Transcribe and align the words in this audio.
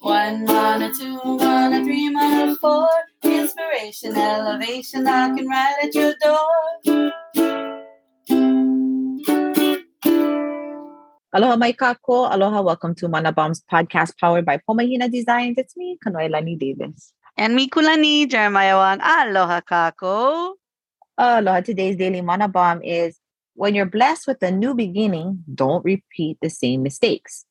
One, 0.00 0.46
one, 0.46 0.80
a 0.80 0.94
two, 0.94 1.14
one, 1.18 1.74
a 1.74 1.84
three, 1.84 2.08
one, 2.08 2.48
a 2.48 2.56
four. 2.56 2.88
Inspiration, 3.22 4.16
elevation, 4.16 5.04
knocking 5.04 5.46
right 5.46 5.76
at 5.82 5.94
your 5.94 6.14
door. 6.24 7.12
Aloha 11.34 11.56
mai 11.56 11.74
kākou. 11.74 12.32
Aloha. 12.32 12.62
Welcome 12.62 12.94
to 12.94 13.08
Mana 13.08 13.30
Bombs 13.30 13.62
podcast 13.70 14.16
powered 14.18 14.46
by 14.46 14.56
Pomahina 14.66 15.12
Designs. 15.12 15.58
It's 15.58 15.76
me, 15.76 15.98
Kanoilani 16.02 16.58
Davis. 16.58 17.12
And 17.36 17.54
me, 17.54 17.68
Kulani, 17.68 18.26
Jeremiah 18.26 18.78
Wang. 18.78 19.00
Aloha 19.02 19.60
kākou. 19.60 20.54
Aloha. 21.18 21.60
Today's 21.60 21.96
daily 21.96 22.22
Mana 22.22 22.48
Bomb 22.48 22.80
is 22.82 23.20
when 23.52 23.74
you're 23.74 23.84
blessed 23.84 24.26
with 24.26 24.42
a 24.42 24.50
new 24.50 24.74
beginning, 24.74 25.44
don't 25.54 25.84
repeat 25.84 26.38
the 26.40 26.48
same 26.48 26.82
mistakes. 26.82 27.44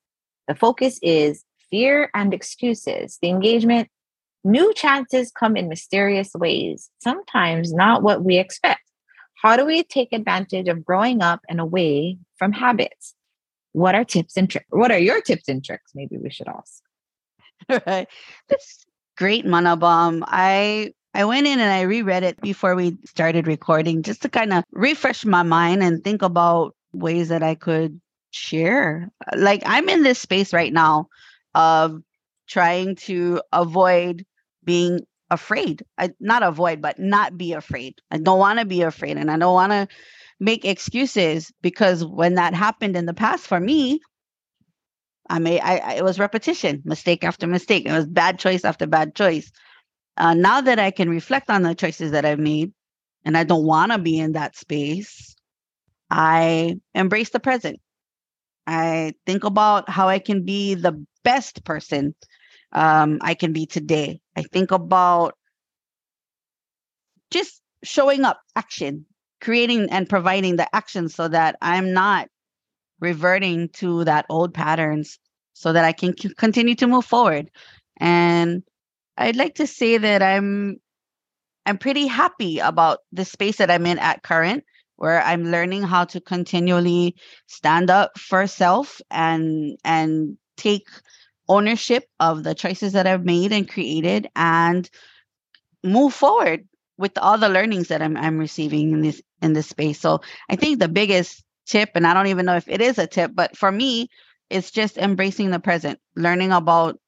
The 0.47 0.55
focus 0.55 0.97
is 1.03 1.45
fear 1.71 2.09
and 2.13 2.33
excuses. 2.33 3.17
The 3.21 3.29
engagement, 3.29 3.89
new 4.43 4.73
chances 4.73 5.31
come 5.31 5.55
in 5.55 5.69
mysterious 5.69 6.31
ways, 6.33 6.89
sometimes 6.99 7.73
not 7.73 8.03
what 8.03 8.23
we 8.23 8.37
expect. 8.37 8.81
How 9.41 9.55
do 9.55 9.65
we 9.65 9.83
take 9.83 10.11
advantage 10.11 10.67
of 10.67 10.83
growing 10.83 11.21
up 11.21 11.41
and 11.47 11.59
away 11.59 12.17
from 12.37 12.51
habits? 12.51 13.15
What 13.71 13.95
are 13.95 14.03
tips 14.03 14.35
and 14.35 14.49
tricks? 14.49 14.65
What 14.69 14.91
are 14.91 14.99
your 14.99 15.21
tips 15.21 15.47
and 15.47 15.63
tricks? 15.63 15.91
Maybe 15.95 16.17
we 16.17 16.29
should 16.29 16.47
ask. 16.47 16.81
right. 17.87 18.07
That's 18.49 18.85
great, 19.17 19.45
Mana 19.45 19.77
Bomb. 19.77 20.23
I 20.27 20.93
I 21.13 21.25
went 21.25 21.47
in 21.47 21.59
and 21.59 21.71
I 21.71 21.81
reread 21.81 22.23
it 22.23 22.39
before 22.41 22.75
we 22.75 22.97
started 23.05 23.47
recording 23.47 24.03
just 24.03 24.21
to 24.23 24.29
kind 24.29 24.53
of 24.53 24.63
refresh 24.71 25.25
my 25.25 25.43
mind 25.43 25.83
and 25.83 26.03
think 26.03 26.21
about 26.21 26.75
ways 26.93 27.29
that 27.29 27.43
I 27.43 27.55
could 27.55 27.99
share. 28.31 29.09
Like 29.35 29.63
I'm 29.65 29.89
in 29.89 30.03
this 30.03 30.19
space 30.19 30.53
right 30.53 30.73
now 30.73 31.07
of 31.55 32.01
trying 32.47 32.95
to 32.95 33.41
avoid 33.51 34.25
being 34.63 35.01
afraid. 35.29 35.83
I 35.97 36.11
not 36.19 36.43
avoid, 36.43 36.81
but 36.81 36.99
not 36.99 37.37
be 37.37 37.53
afraid. 37.53 37.95
I 38.11 38.17
don't 38.17 38.39
want 38.39 38.59
to 38.59 38.65
be 38.65 38.81
afraid 38.81 39.17
and 39.17 39.29
I 39.29 39.37
don't 39.37 39.53
want 39.53 39.71
to 39.71 39.87
make 40.39 40.65
excuses 40.65 41.51
because 41.61 42.03
when 42.03 42.35
that 42.35 42.53
happened 42.53 42.95
in 42.95 43.05
the 43.05 43.13
past 43.13 43.45
for 43.45 43.59
me, 43.59 43.99
I 45.29 45.39
may 45.39 45.59
I, 45.59 45.77
I 45.77 45.93
it 45.95 46.03
was 46.03 46.19
repetition, 46.19 46.81
mistake 46.85 47.23
after 47.23 47.45
mistake. 47.47 47.85
It 47.85 47.91
was 47.91 48.07
bad 48.07 48.39
choice 48.39 48.65
after 48.65 48.87
bad 48.87 49.15
choice. 49.15 49.51
Uh, 50.17 50.33
now 50.33 50.61
that 50.61 50.79
I 50.79 50.91
can 50.91 51.09
reflect 51.09 51.49
on 51.49 51.63
the 51.63 51.75
choices 51.75 52.11
that 52.11 52.25
I've 52.25 52.39
made, 52.39 52.73
and 53.23 53.37
I 53.37 53.43
don't 53.43 53.65
want 53.65 53.91
to 53.91 53.99
be 53.99 54.17
in 54.19 54.33
that 54.33 54.55
space, 54.57 55.35
I 56.09 56.77
embrace 56.95 57.29
the 57.29 57.39
present. 57.39 57.79
I 58.67 59.13
think 59.25 59.43
about 59.43 59.89
how 59.89 60.07
I 60.09 60.19
can 60.19 60.45
be 60.45 60.75
the 60.75 61.05
best 61.29 61.63
person 61.63 62.15
um, 62.71 63.19
I 63.21 63.33
can 63.33 63.53
be 63.53 63.65
today. 63.65 64.19
I 64.35 64.43
think 64.43 64.71
about 64.71 65.35
just 67.31 67.61
showing 67.83 68.25
up, 68.25 68.39
action, 68.55 69.05
creating 69.41 69.89
and 69.91 70.09
providing 70.09 70.55
the 70.55 70.67
action 70.75 71.09
so 71.09 71.27
that 71.27 71.55
I'm 71.61 71.93
not 71.93 72.27
reverting 72.99 73.69
to 73.81 74.03
that 74.05 74.25
old 74.29 74.53
patterns 74.53 75.19
so 75.53 75.73
that 75.73 75.85
I 75.85 75.93
can 75.93 76.17
c- 76.17 76.33
continue 76.37 76.75
to 76.75 76.87
move 76.87 77.05
forward. 77.05 77.49
And 77.97 78.63
I'd 79.17 79.35
like 79.35 79.55
to 79.55 79.67
say 79.67 79.97
that 79.97 80.21
I'm 80.21 80.77
I'm 81.65 81.77
pretty 81.77 82.07
happy 82.07 82.59
about 82.59 82.99
the 83.11 83.25
space 83.25 83.57
that 83.57 83.69
I'm 83.69 83.85
in 83.85 83.99
at 83.99 84.23
current 84.23 84.63
where 84.95 85.21
I'm 85.21 85.51
learning 85.51 85.83
how 85.83 86.05
to 86.05 86.19
continually 86.19 87.15
stand 87.47 87.89
up 87.89 88.17
for 88.17 88.47
self 88.47 89.01
and 89.11 89.77
and 89.83 90.37
take 90.57 90.87
ownership 91.49 92.05
of 92.19 92.43
the 92.43 92.55
choices 92.55 92.93
that 92.93 93.07
I've 93.07 93.25
made 93.25 93.51
and 93.51 93.67
created 93.69 94.29
and 94.35 94.89
move 95.83 96.13
forward 96.13 96.67
with 96.97 97.17
all 97.17 97.37
the 97.37 97.49
learnings 97.49 97.87
that 97.89 98.01
I'm 98.01 98.15
I'm 98.17 98.37
receiving 98.37 98.93
in 98.93 99.01
this 99.01 99.21
in 99.41 99.53
this 99.53 99.67
space. 99.67 99.99
So 99.99 100.21
I 100.49 100.55
think 100.55 100.79
the 100.79 100.87
biggest 100.87 101.43
tip, 101.65 101.91
and 101.95 102.05
I 102.05 102.13
don't 102.13 102.27
even 102.27 102.45
know 102.45 102.55
if 102.55 102.67
it 102.67 102.81
is 102.81 102.97
a 102.97 103.07
tip, 103.07 103.31
but 103.33 103.57
for 103.57 103.71
me, 103.71 104.09
it's 104.49 104.71
just 104.71 104.97
embracing 104.97 105.51
the 105.51 105.59
present, 105.59 105.99
learning 106.15 106.51
about 106.51 106.99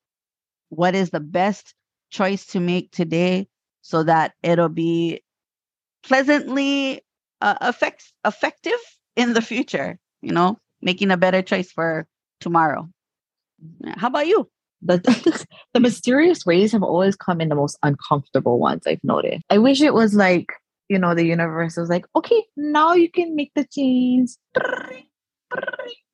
what 0.69 0.95
is 0.95 1.09
the 1.09 1.19
best 1.19 1.73
choice 2.09 2.45
to 2.47 2.59
make 2.59 2.91
today 2.91 3.47
so 3.81 4.03
that 4.03 4.33
it'll 4.43 4.69
be 4.69 5.21
pleasantly 6.03 7.01
uh, 7.41 7.55
effects 7.61 8.13
effective 8.25 8.79
in 9.15 9.33
the 9.33 9.41
future, 9.41 9.99
you 10.21 10.31
know, 10.31 10.57
making 10.81 11.11
a 11.11 11.17
better 11.17 11.41
choice 11.41 11.71
for 11.71 12.07
tomorrow. 12.39 12.89
How 13.97 14.07
about 14.07 14.27
you? 14.27 14.49
The, 14.81 14.97
the 15.73 15.79
mysterious 15.79 16.45
ways 16.45 16.71
have 16.71 16.83
always 16.83 17.15
come 17.15 17.41
in 17.41 17.49
the 17.49 17.55
most 17.55 17.77
uncomfortable 17.83 18.59
ones, 18.59 18.83
I've 18.87 19.03
noticed. 19.03 19.43
I 19.49 19.57
wish 19.57 19.81
it 19.81 19.93
was 19.93 20.13
like, 20.13 20.51
you 20.89 20.97
know, 20.99 21.15
the 21.15 21.25
universe 21.25 21.77
was 21.77 21.89
like, 21.89 22.05
okay, 22.15 22.43
now 22.57 22.93
you 22.93 23.09
can 23.09 23.35
make 23.35 23.51
the 23.55 23.65
change. 23.65 24.31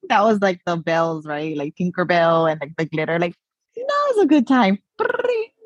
That 0.09 0.23
was 0.23 0.39
like 0.41 0.61
the 0.65 0.77
bells, 0.77 1.25
right? 1.25 1.55
Like 1.55 1.75
Tinkerbell 1.75 2.51
and 2.51 2.61
like 2.61 2.75
the 2.77 2.85
glitter. 2.85 3.19
Like, 3.19 3.35
now's 3.75 4.23
a 4.23 4.27
good 4.27 4.47
time. 4.47 4.79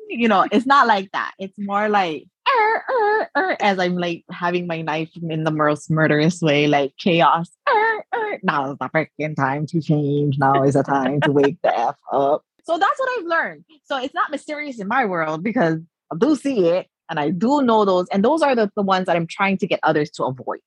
You 0.08 0.28
know, 0.28 0.46
it's 0.50 0.66
not 0.66 0.86
like 0.86 1.10
that. 1.12 1.32
It's 1.38 1.58
more 1.58 1.88
like, 1.88 2.24
er, 2.58 2.84
er, 2.90 3.30
er, 3.36 3.56
as 3.60 3.78
I'm 3.78 3.96
like 3.96 4.24
having 4.30 4.66
my 4.66 4.82
knife 4.82 5.10
in 5.22 5.44
the 5.44 5.50
most 5.50 5.90
murderous 5.90 6.40
way, 6.40 6.66
like 6.66 6.94
chaos. 6.98 7.50
Er. 7.68 8.04
Now 8.42 8.72
is 8.72 8.78
the 8.78 8.88
freaking 8.88 9.36
time 9.36 9.66
to 9.66 9.80
change. 9.80 10.38
Now 10.38 10.62
is 10.64 10.74
the 10.74 10.82
time 10.82 11.20
to 11.22 11.32
wake 11.32 11.58
the 11.62 11.76
F 11.76 11.96
up. 12.12 12.44
So 12.64 12.78
that's 12.78 12.98
what 12.98 13.18
I've 13.18 13.26
learned. 13.26 13.64
So 13.84 13.98
it's 13.98 14.14
not 14.14 14.30
mysterious 14.30 14.80
in 14.80 14.88
my 14.88 15.04
world 15.04 15.42
because 15.42 15.78
I 16.12 16.16
do 16.16 16.36
see 16.36 16.68
it 16.68 16.86
and 17.10 17.18
I 17.18 17.30
do 17.30 17.62
know 17.62 17.84
those. 17.84 18.06
And 18.12 18.24
those 18.24 18.42
are 18.42 18.54
the, 18.54 18.70
the 18.76 18.82
ones 18.82 19.06
that 19.06 19.16
I'm 19.16 19.26
trying 19.26 19.58
to 19.58 19.66
get 19.66 19.80
others 19.82 20.10
to 20.12 20.24
avoid. 20.24 20.60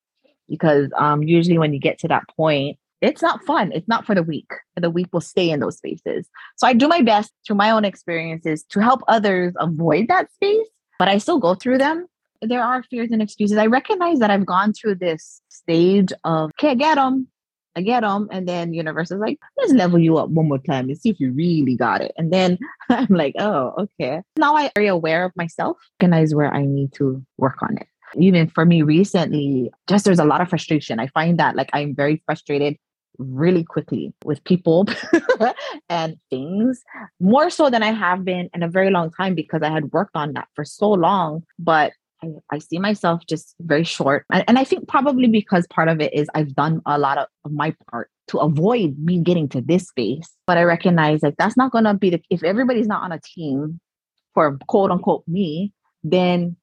Because 0.47 0.91
um, 0.95 1.23
usually 1.23 1.57
when 1.57 1.73
you 1.73 1.79
get 1.79 1.97
to 1.99 2.07
that 2.09 2.23
point, 2.35 2.77
it's 3.01 3.21
not 3.21 3.43
fun. 3.45 3.71
It's 3.71 3.87
not 3.87 4.05
for 4.05 4.15
the 4.15 4.23
weak. 4.23 4.49
The 4.75 4.89
weak 4.89 5.07
will 5.11 5.21
stay 5.21 5.49
in 5.49 5.59
those 5.59 5.77
spaces. 5.77 6.29
So 6.55 6.67
I 6.67 6.73
do 6.73 6.87
my 6.87 7.01
best 7.01 7.31
through 7.45 7.57
my 7.57 7.71
own 7.71 7.85
experiences 7.85 8.63
to 8.69 8.79
help 8.79 9.01
others 9.07 9.53
avoid 9.59 10.07
that 10.07 10.31
space, 10.33 10.67
but 10.99 11.07
I 11.07 11.17
still 11.17 11.39
go 11.39 11.55
through 11.55 11.77
them. 11.77 12.07
There 12.41 12.63
are 12.63 12.83
fears 12.83 13.09
and 13.11 13.21
excuses. 13.21 13.57
I 13.57 13.67
recognize 13.67 14.19
that 14.19 14.29
I've 14.29 14.45
gone 14.45 14.73
through 14.73 14.95
this 14.95 15.41
stage 15.49 16.11
of, 16.23 16.51
okay, 16.51 16.71
I 16.71 16.75
get 16.75 16.95
them. 16.95 17.27
I 17.77 17.81
get 17.81 18.01
them. 18.01 18.29
And 18.31 18.47
then 18.47 18.73
universe 18.73 19.11
is 19.11 19.19
like, 19.19 19.39
let's 19.57 19.73
level 19.73 19.99
you 19.99 20.17
up 20.17 20.29
one 20.29 20.47
more 20.47 20.59
time 20.59 20.89
and 20.89 20.97
see 20.97 21.09
if 21.09 21.19
you 21.19 21.31
really 21.31 21.75
got 21.75 22.01
it. 22.01 22.13
And 22.17 22.31
then 22.31 22.57
I'm 22.89 23.07
like, 23.09 23.35
oh, 23.39 23.73
okay. 23.77 24.21
Now 24.37 24.55
I'm 24.55 24.69
very 24.75 24.87
aware 24.87 25.25
of 25.25 25.35
myself, 25.35 25.77
recognize 25.99 26.35
where 26.35 26.53
I 26.53 26.65
need 26.65 26.93
to 26.93 27.25
work 27.37 27.61
on 27.61 27.77
it 27.77 27.87
even 28.17 28.47
for 28.47 28.65
me 28.65 28.81
recently, 28.81 29.71
just 29.87 30.05
there's 30.05 30.19
a 30.19 30.25
lot 30.25 30.41
of 30.41 30.49
frustration. 30.49 30.99
I 30.99 31.07
find 31.07 31.39
that 31.39 31.55
like 31.55 31.69
I'm 31.73 31.95
very 31.95 32.21
frustrated 32.25 32.77
really 33.17 33.63
quickly 33.63 34.13
with 34.23 34.43
people 34.43 34.85
and 35.89 36.17
things 36.29 36.83
more 37.19 37.49
so 37.49 37.69
than 37.69 37.83
I 37.83 37.91
have 37.91 38.25
been 38.25 38.49
in 38.53 38.63
a 38.63 38.69
very 38.69 38.89
long 38.89 39.11
time 39.11 39.35
because 39.35 39.61
I 39.61 39.69
had 39.69 39.91
worked 39.91 40.15
on 40.15 40.33
that 40.33 40.47
for 40.55 40.65
so 40.65 40.91
long. 40.91 41.43
But 41.59 41.93
I, 42.23 42.29
I 42.51 42.59
see 42.59 42.79
myself 42.79 43.25
just 43.27 43.55
very 43.59 43.83
short. 43.83 44.25
And, 44.31 44.43
and 44.47 44.59
I 44.59 44.63
think 44.63 44.87
probably 44.87 45.27
because 45.27 45.67
part 45.67 45.89
of 45.89 46.01
it 46.01 46.13
is 46.13 46.27
I've 46.33 46.55
done 46.55 46.81
a 46.85 46.97
lot 46.97 47.17
of, 47.17 47.27
of 47.43 47.51
my 47.51 47.75
part 47.89 48.09
to 48.27 48.39
avoid 48.39 48.97
me 48.97 49.19
getting 49.19 49.47
to 49.49 49.61
this 49.61 49.87
space. 49.87 50.29
But 50.47 50.57
I 50.57 50.63
recognize 50.63 51.23
like 51.23 51.35
that's 51.37 51.57
not 51.57 51.71
going 51.71 51.83
to 51.83 51.93
be 51.93 52.11
the, 52.11 52.21
if 52.29 52.43
everybody's 52.43 52.87
not 52.87 53.03
on 53.03 53.11
a 53.11 53.19
team 53.19 53.79
for 54.33 54.57
quote 54.67 54.91
unquote 54.91 55.23
me, 55.27 55.73
then 56.03 56.55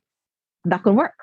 that 0.64 0.82
could 0.82 0.94
work. 0.94 1.14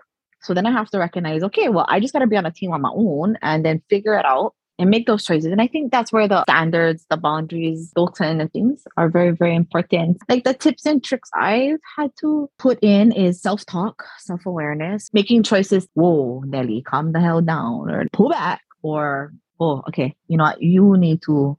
So 0.41 0.53
then 0.53 0.66
I 0.66 0.72
have 0.72 0.89
to 0.91 1.00
recognize, 1.00 1.44
okay, 1.44 1.69
well, 1.69 1.85
I 1.89 2.00
just 2.00 2.13
got 2.13 2.19
to 2.19 2.28
be 2.28 2.38
on 2.38 2.45
a 2.45 2.51
team 2.51 2.72
on 2.72 2.81
my 2.81 2.91
own 2.94 3.38
and 3.41 3.66
then 3.66 3.81
figure 3.89 4.18
it 4.18 4.25
out 4.25 4.53
and 4.79 4.90
make 4.90 5.06
those 5.06 5.25
choices. 5.25 5.51
And 5.51 5.62
I 5.62 5.67
think 5.67 5.91
that's 5.91 6.12
where 6.12 6.28
the 6.28 6.44
standards, 6.44 7.06
the 7.09 7.17
boundaries 7.17 7.91
built 7.94 8.19
in 8.22 8.41
and 8.41 8.51
things 8.51 8.84
are 8.97 9.09
very, 9.09 9.31
very 9.31 9.56
important. 9.56 10.17
Like 10.29 10.45
the 10.45 10.53
tips 10.53 10.86
and 10.86 11.04
tricks 11.04 11.30
I've 11.36 11.80
had 11.98 12.12
to 12.21 12.50
put 12.57 12.80
in 12.81 13.12
is 13.12 13.42
self 13.42 13.65
talk, 13.65 14.06
self 14.18 14.45
awareness, 14.45 15.09
making 15.13 15.44
choices. 15.44 15.88
Whoa, 15.94 16.42
Nelly, 16.48 16.81
calm 16.81 17.12
the 17.12 17.19
hell 17.19 17.42
down 17.42 17.92
or 17.92 18.07
pull 18.13 18.30
back 18.30 18.62
or, 18.81 19.33
oh, 19.59 19.83
okay, 19.89 20.15
you 20.27 20.38
know 20.38 20.45
what? 20.45 20.62
You 20.62 20.98
need 20.98 21.21
to 21.24 21.57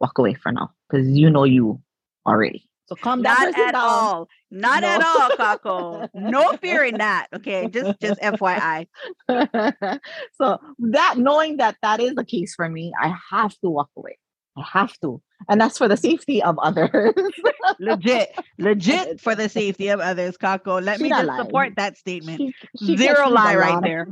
walk 0.00 0.18
away 0.18 0.34
for 0.34 0.52
now 0.52 0.70
because 0.88 1.08
you 1.08 1.28
know 1.28 1.44
you 1.44 1.82
already. 2.24 2.69
So 2.90 2.96
calm 2.96 3.22
down. 3.22 3.36
Not 3.38 3.48
at 3.58 3.72
down. 3.72 3.74
all. 3.76 4.28
Not 4.50 4.82
no. 4.82 4.88
at 4.88 5.02
all, 5.04 5.30
Kākou. 5.30 6.08
no 6.12 6.56
fear 6.56 6.82
in 6.82 6.98
that. 6.98 7.28
Okay, 7.36 7.68
just 7.68 8.00
just 8.00 8.20
FYI. 8.20 8.86
so 10.34 10.58
that 10.80 11.14
knowing 11.16 11.58
that 11.58 11.76
that 11.82 12.00
is 12.00 12.14
the 12.16 12.24
case 12.24 12.54
for 12.56 12.68
me, 12.68 12.92
I 13.00 13.14
have 13.30 13.52
to 13.60 13.70
walk 13.70 13.90
away. 13.96 14.18
I 14.58 14.64
have 14.72 14.92
to, 15.02 15.22
and 15.48 15.60
that's 15.60 15.78
for 15.78 15.86
the 15.86 15.96
safety 15.96 16.42
of 16.42 16.58
others. 16.58 17.14
legit, 17.78 18.34
legit 18.58 19.20
for 19.24 19.36
the 19.36 19.48
safety 19.48 19.88
of 19.88 20.00
others, 20.00 20.36
Kākou. 20.36 20.82
Let 20.82 20.96
she 20.98 21.04
me 21.04 21.08
just 21.10 21.36
support 21.36 21.74
that 21.76 21.96
statement. 21.96 22.40
She, 22.78 22.86
she 22.86 22.96
Zero 22.96 23.28
lie 23.28 23.54
right 23.54 23.80
there. 23.80 24.08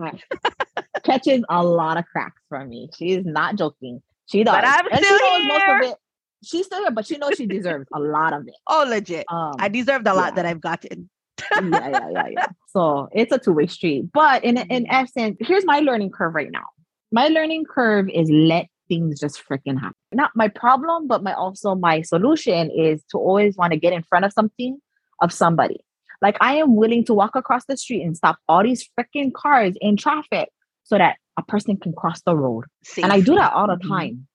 catches 1.02 1.42
a 1.50 1.64
lot 1.64 1.96
of 1.96 2.06
cracks 2.06 2.40
from 2.48 2.68
me. 2.68 2.88
She 2.96 3.10
is 3.10 3.26
not 3.26 3.56
joking. 3.56 4.00
She 4.26 4.44
does. 4.44 4.54
But 4.54 4.64
I'm 4.64 4.86
and 4.92 5.04
still 5.04 5.18
here. 5.18 5.48
most 5.48 5.84
of 5.86 5.90
it 5.90 5.98
she's 6.44 6.66
still 6.66 6.80
here, 6.80 6.90
but 6.90 7.06
she 7.06 7.18
knows 7.18 7.34
she 7.36 7.46
deserves 7.46 7.86
a 7.94 7.98
lot 8.00 8.32
of 8.32 8.46
it. 8.48 8.54
Oh, 8.66 8.84
legit. 8.88 9.26
Um, 9.30 9.54
I 9.58 9.68
deserved 9.68 10.06
a 10.06 10.14
lot 10.14 10.30
yeah. 10.32 10.34
that 10.36 10.46
I've 10.46 10.60
gotten. 10.60 11.10
yeah, 11.52 11.88
yeah, 11.88 12.10
yeah, 12.12 12.26
yeah. 12.30 12.46
So 12.68 13.08
it's 13.12 13.32
a 13.32 13.38
two-way 13.38 13.66
street. 13.66 14.10
But 14.12 14.44
in 14.44 14.58
in 14.58 14.84
Mm-hmm. 14.84 14.94
essence, 14.94 15.36
here's 15.40 15.64
my 15.64 15.80
learning 15.80 16.10
curve 16.10 16.34
right 16.34 16.50
now. 16.50 16.66
My 17.12 17.28
learning 17.28 17.64
curve 17.64 18.08
is 18.10 18.28
let 18.30 18.66
things 18.88 19.20
just 19.20 19.42
freaking 19.48 19.78
happen. 19.80 19.94
Not 20.12 20.30
my 20.34 20.48
problem, 20.48 21.06
but 21.08 21.22
my 21.22 21.32
also 21.34 21.74
my 21.74 22.02
solution 22.02 22.70
is 22.70 23.02
to 23.10 23.18
always 23.18 23.56
want 23.56 23.72
to 23.72 23.78
get 23.78 23.92
in 23.92 24.02
front 24.02 24.24
of 24.24 24.32
something 24.32 24.78
of 25.22 25.32
somebody. 25.32 25.80
Like 26.20 26.36
I 26.40 26.56
am 26.56 26.74
willing 26.76 27.04
to 27.06 27.14
walk 27.14 27.36
across 27.36 27.64
the 27.66 27.76
street 27.76 28.02
and 28.02 28.16
stop 28.16 28.38
all 28.48 28.62
these 28.62 28.88
freaking 28.98 29.32
cars 29.32 29.74
in 29.80 29.96
traffic 29.96 30.48
so 30.84 30.98
that 30.98 31.16
a 31.36 31.42
person 31.42 31.76
can 31.76 31.92
cross 31.92 32.20
the 32.22 32.34
road. 32.36 32.64
And 33.02 33.12
I 33.12 33.20
do 33.20 33.34
that 33.36 33.52
all 33.52 33.66
the 33.68 33.76
Mhm. 33.76 33.88
time. 33.88 34.26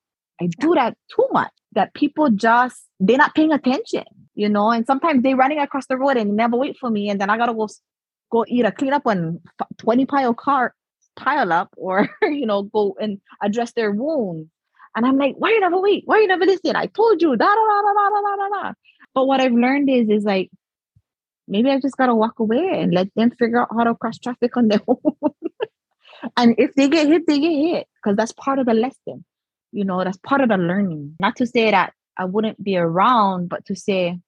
I 0.41 0.47
do 0.59 0.73
that 0.75 0.97
too 1.15 1.27
much 1.31 1.51
that 1.75 1.93
people 1.93 2.29
just 2.29 2.83
they're 2.99 3.17
not 3.17 3.35
paying 3.35 3.51
attention, 3.51 4.03
you 4.35 4.49
know. 4.49 4.71
And 4.71 4.85
sometimes 4.85 5.23
they're 5.23 5.35
running 5.35 5.59
across 5.59 5.85
the 5.87 5.97
road 5.97 6.17
and 6.17 6.35
never 6.35 6.57
wait 6.57 6.77
for 6.77 6.89
me, 6.89 7.09
and 7.09 7.19
then 7.19 7.29
I 7.29 7.37
gotta 7.37 7.53
go 7.53 7.67
go 8.31 8.45
either 8.47 8.71
clean 8.71 8.93
up 8.93 9.05
on 9.05 9.41
twenty 9.77 10.05
pile 10.05 10.33
car 10.33 10.73
pile 11.15 11.53
up 11.53 11.69
or 11.77 12.09
you 12.23 12.45
know 12.45 12.63
go 12.63 12.95
and 12.99 13.19
address 13.41 13.73
their 13.73 13.91
wound. 13.91 14.49
And 14.95 15.05
I'm 15.05 15.17
like, 15.17 15.35
why 15.37 15.49
you 15.49 15.59
never 15.59 15.79
wait? 15.79 16.03
Why 16.05 16.19
you 16.19 16.27
never 16.27 16.45
listen? 16.45 16.75
I 16.75 16.85
told 16.85 17.21
you, 17.21 17.35
da 17.35 17.45
da 17.45 17.55
da 17.55 17.81
da 17.81 18.09
da 18.09 18.21
da 18.21 18.35
da 18.35 18.49
da. 18.49 18.73
But 19.15 19.25
what 19.25 19.41
I've 19.41 19.53
learned 19.53 19.89
is 19.89 20.09
is 20.09 20.23
like 20.23 20.51
maybe 21.47 21.69
I 21.69 21.79
just 21.79 21.97
gotta 21.97 22.15
walk 22.15 22.39
away 22.39 22.79
and 22.81 22.93
let 22.93 23.09
them 23.15 23.31
figure 23.31 23.61
out 23.61 23.69
how 23.75 23.83
to 23.83 23.95
cross 23.95 24.19
traffic 24.19 24.55
on 24.55 24.67
their 24.67 24.81
own. 24.87 24.97
and 26.37 26.55
if 26.57 26.73
they 26.75 26.89
get 26.89 27.07
hit, 27.07 27.27
they 27.27 27.39
get 27.39 27.51
hit 27.51 27.87
because 27.95 28.15
that's 28.15 28.33
part 28.33 28.59
of 28.59 28.65
the 28.65 28.73
lesson. 28.73 29.25
You 29.73 29.83
know, 29.83 30.03
that's 30.03 30.17
part 30.17 30.41
of 30.41 30.49
the 30.49 30.57
learning. 30.57 31.15
Not 31.19 31.35
to 31.37 31.47
say 31.47 31.71
that 31.71 31.93
I 32.17 32.25
wouldn't 32.25 32.63
be 32.63 32.77
around, 32.77 33.49
but 33.49 33.65
to 33.65 33.75
say 33.75 34.19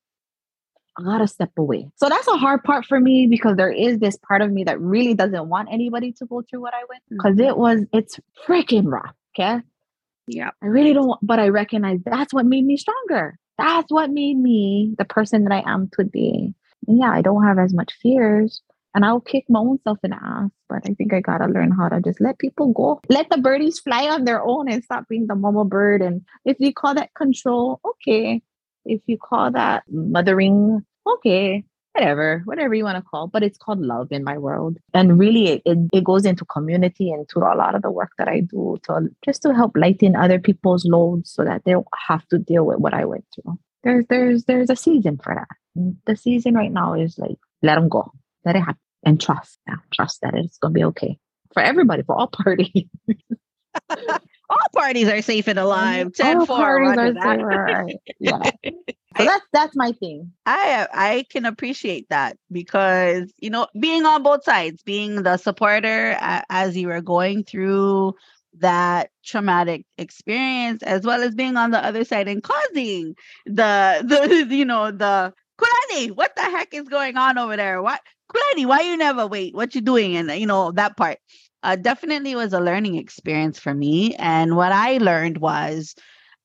I 0.97 1.03
gotta 1.03 1.27
step 1.27 1.51
away. 1.57 1.89
So 1.97 2.09
that's 2.09 2.27
a 2.27 2.37
hard 2.37 2.63
part 2.63 2.85
for 2.85 2.99
me 2.99 3.27
because 3.27 3.57
there 3.57 3.71
is 3.71 3.99
this 3.99 4.17
part 4.27 4.41
of 4.41 4.51
me 4.51 4.63
that 4.63 4.79
really 4.79 5.13
doesn't 5.13 5.47
want 5.47 5.69
anybody 5.71 6.11
to 6.13 6.25
go 6.25 6.41
through 6.41 6.61
what 6.61 6.73
I 6.73 6.83
went 6.89 7.03
through 7.07 7.17
because 7.17 7.39
it 7.39 7.57
was 7.57 7.85
it's 7.93 8.19
freaking 8.47 8.85
rough. 8.91 9.13
Okay. 9.37 9.61
Yeah. 10.27 10.51
I 10.63 10.67
really 10.67 10.93
don't, 10.93 11.07
want, 11.07 11.19
but 11.21 11.39
I 11.39 11.49
recognize 11.49 11.99
that's 12.05 12.33
what 12.33 12.45
made 12.45 12.65
me 12.65 12.77
stronger. 12.77 13.37
That's 13.57 13.91
what 13.91 14.09
made 14.09 14.37
me 14.37 14.95
the 14.97 15.05
person 15.05 15.43
that 15.43 15.53
I 15.53 15.69
am 15.69 15.89
today. 15.91 16.53
And 16.87 16.99
yeah, 16.99 17.11
I 17.11 17.21
don't 17.21 17.43
have 17.43 17.59
as 17.59 17.73
much 17.73 17.93
fears 18.01 18.61
and 18.95 19.03
I'll 19.03 19.19
kick 19.19 19.43
my 19.49 19.59
own 19.59 19.77
self 19.83 19.99
in 20.03 20.11
the 20.11 20.17
ass, 20.23 20.49
but 20.69 20.79
I 20.85 20.93
think 20.93 21.13
I 21.13 21.19
gotta 21.19 21.47
learn 21.47 21.71
how 21.71 21.89
to 21.89 22.01
just 22.01 22.21
let 22.21 22.39
people 22.39 22.71
go. 22.71 23.01
Let 23.09 23.29
the 23.29 23.37
birdies 23.37 23.79
fly 23.79 24.07
on 24.07 24.23
their 24.23 24.41
own 24.41 24.71
and 24.71 24.83
stop 24.83 25.09
being 25.09 25.27
the 25.27 25.35
mama 25.35 25.65
bird. 25.65 26.01
And 26.01 26.21
if 26.45 26.55
you 26.59 26.73
call 26.73 26.95
that 26.95 27.13
control, 27.13 27.81
okay. 27.85 28.41
If 28.85 29.01
you 29.05 29.17
call 29.17 29.51
that 29.51 29.83
mothering, 29.91 30.85
okay. 31.05 31.65
Whatever, 31.93 32.41
whatever 32.43 32.73
you 32.73 32.83
want 32.83 32.97
to 32.97 33.01
call, 33.01 33.27
but 33.27 33.41
it's 33.41 33.57
called 33.57 33.79
love 33.79 34.11
in 34.11 34.23
my 34.23 34.37
world. 34.37 34.77
And 34.93 35.17
really 35.17 35.47
it, 35.47 35.61
it, 35.65 35.77
it 35.93 36.03
goes 36.03 36.25
into 36.25 36.43
community 36.45 37.11
and 37.11 37.27
to 37.29 37.39
a 37.39 37.55
lot 37.55 37.73
of 37.75 37.83
the 37.83 37.91
work 37.91 38.11
that 38.17 38.27
I 38.27 38.41
do 38.41 38.77
to 38.83 39.09
just 39.23 39.41
to 39.43 39.53
help 39.53 39.73
lighten 39.75 40.15
other 40.15 40.39
people's 40.39 40.85
loads 40.85 41.31
so 41.31 41.45
that 41.45 41.63
they 41.63 41.71
don't 41.71 41.87
have 42.07 42.27
to 42.29 42.37
deal 42.37 42.65
with 42.65 42.79
what 42.79 42.93
I 42.93 43.05
went 43.05 43.25
through. 43.33 43.57
There's 43.83 44.05
there's 44.09 44.43
there's 44.45 44.69
a 44.69 44.75
season 44.75 45.19
for 45.23 45.35
that. 45.35 45.47
The 46.05 46.17
season 46.17 46.55
right 46.55 46.71
now 46.71 46.95
is 46.95 47.17
like 47.17 47.37
let 47.61 47.75
them 47.75 47.87
go, 47.87 48.11
let 48.43 48.55
it 48.55 48.59
happen, 48.59 48.79
and 49.05 49.21
trust. 49.21 49.57
Yeah, 49.67 49.75
trust 49.93 50.21
that 50.21 50.33
it's 50.33 50.57
gonna 50.57 50.73
be 50.73 50.83
okay 50.85 51.17
for 51.53 51.61
everybody, 51.61 52.03
for 52.03 52.15
all 52.15 52.27
parties. 52.27 52.85
All 54.47 54.57
parties 54.75 55.07
are 55.07 55.21
safe 55.23 55.47
and 55.47 55.57
alive. 55.57 56.13
10 56.13 56.37
all 56.37 56.45
4. 56.45 56.55
parties 56.55 56.97
are 56.97 57.13
safe, 57.13 57.43
right. 57.43 57.95
Yeah. 58.19 58.51
So 59.17 59.23
that's 59.23 59.45
that's 59.53 59.75
my 59.77 59.93
thing. 59.93 60.33
I 60.45 60.87
I 60.93 61.25
can 61.29 61.45
appreciate 61.45 62.09
that 62.09 62.37
because 62.51 63.31
you 63.39 63.49
know 63.49 63.65
being 63.79 64.05
on 64.05 64.23
both 64.23 64.43
sides, 64.43 64.83
being 64.83 65.23
the 65.23 65.37
supporter 65.37 66.17
uh, 66.19 66.41
as 66.49 66.75
you 66.75 66.89
were 66.89 66.99
going 66.99 67.45
through 67.45 68.15
that 68.59 69.11
traumatic 69.23 69.85
experience, 69.97 70.83
as 70.83 71.03
well 71.03 71.23
as 71.23 71.33
being 71.33 71.55
on 71.55 71.71
the 71.71 71.81
other 71.81 72.03
side 72.03 72.27
and 72.27 72.43
causing 72.43 73.15
the 73.45 74.03
the 74.49 74.53
you 74.53 74.65
know 74.65 74.91
the 74.91 75.33
Kulani, 75.57 76.11
what 76.11 76.35
the 76.35 76.41
heck 76.41 76.73
is 76.73 76.89
going 76.89 77.15
on 77.15 77.37
over 77.37 77.55
there? 77.55 77.81
What 77.81 78.01
Kulani, 78.35 78.65
why 78.65 78.81
you 78.81 78.97
never 78.97 79.25
wait? 79.27 79.55
What 79.55 79.75
you 79.75 79.81
doing? 79.81 80.15
And 80.17 80.29
you 80.31 80.45
know 80.45 80.71
that 80.73 80.97
part. 80.97 81.19
Uh, 81.63 81.75
definitely 81.75 82.35
was 82.35 82.53
a 82.53 82.59
learning 82.59 82.95
experience 82.95 83.57
for 83.57 83.73
me. 83.73 84.13
And 84.15 84.55
what 84.55 84.71
I 84.71 84.97
learned 84.97 85.39
was 85.39 85.95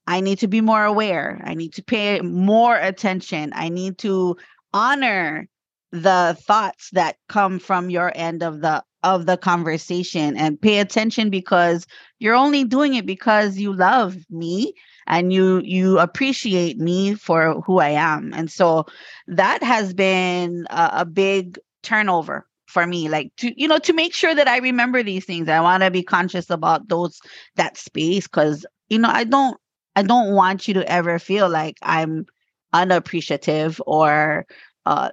I 0.06 0.20
need 0.20 0.38
to 0.38 0.48
be 0.48 0.60
more 0.60 0.84
aware. 0.84 1.42
I 1.44 1.54
need 1.54 1.74
to 1.74 1.82
pay 1.82 2.20
more 2.20 2.76
attention. 2.76 3.52
I 3.54 3.68
need 3.68 3.98
to 3.98 4.36
honor 4.72 5.46
the 5.92 6.38
thoughts 6.40 6.90
that 6.92 7.16
come 7.28 7.58
from 7.58 7.90
your 7.90 8.12
end 8.14 8.42
of 8.42 8.60
the 8.60 8.82
of 9.02 9.26
the 9.26 9.36
conversation 9.36 10.36
and 10.36 10.60
pay 10.60 10.78
attention 10.78 11.30
because 11.30 11.86
you're 12.18 12.34
only 12.34 12.64
doing 12.64 12.94
it 12.94 13.06
because 13.06 13.58
you 13.58 13.72
love 13.72 14.16
me 14.30 14.74
and 15.06 15.32
you 15.32 15.60
you 15.64 15.98
appreciate 15.98 16.78
me 16.78 17.14
for 17.14 17.60
who 17.62 17.78
I 17.78 17.90
am. 17.90 18.32
And 18.34 18.50
so 18.50 18.86
that 19.26 19.62
has 19.62 19.92
been 19.94 20.66
a, 20.70 20.90
a 20.98 21.04
big 21.04 21.58
turnover 21.82 22.46
for 22.66 22.86
me 22.86 23.08
like 23.08 23.32
to 23.36 23.52
you 23.60 23.66
know 23.66 23.78
to 23.78 23.92
make 23.92 24.14
sure 24.14 24.34
that 24.34 24.46
I 24.48 24.58
remember 24.58 25.02
these 25.02 25.24
things. 25.24 25.48
I 25.48 25.60
want 25.60 25.82
to 25.82 25.90
be 25.90 26.02
conscious 26.02 26.50
about 26.50 26.88
those 26.88 27.20
that 27.56 27.76
space 27.76 28.26
cuz 28.26 28.64
you 28.88 28.98
know 28.98 29.10
I 29.10 29.24
don't 29.24 29.58
I 29.96 30.02
don't 30.02 30.34
want 30.34 30.68
you 30.68 30.74
to 30.74 30.88
ever 30.90 31.18
feel 31.18 31.48
like 31.48 31.76
I'm 31.82 32.26
unappreciative 32.72 33.80
or 33.86 34.46
uh 34.86 35.10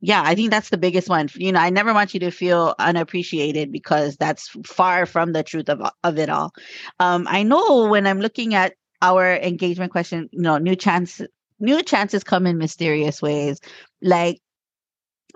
yeah, 0.00 0.22
I 0.24 0.34
think 0.34 0.50
that's 0.50 0.70
the 0.70 0.78
biggest 0.78 1.08
one. 1.08 1.28
You 1.34 1.52
know, 1.52 1.60
I 1.60 1.70
never 1.70 1.94
want 1.94 2.12
you 2.12 2.20
to 2.20 2.30
feel 2.32 2.74
unappreciated 2.80 3.70
because 3.70 4.16
that's 4.16 4.48
far 4.66 5.06
from 5.06 5.32
the 5.32 5.44
truth 5.44 5.68
of 5.68 5.80
of 6.02 6.18
it 6.18 6.28
all. 6.28 6.52
Um 6.98 7.26
I 7.30 7.42
know 7.44 7.86
when 7.88 8.06
I'm 8.06 8.20
looking 8.20 8.54
at 8.54 8.74
our 9.00 9.34
engagement 9.36 9.92
question, 9.92 10.28
you 10.32 10.42
know, 10.42 10.58
new 10.58 10.74
chance 10.76 11.20
new 11.60 11.82
chances 11.82 12.24
come 12.24 12.46
in 12.46 12.58
mysterious 12.58 13.22
ways. 13.22 13.60
Like 14.02 14.40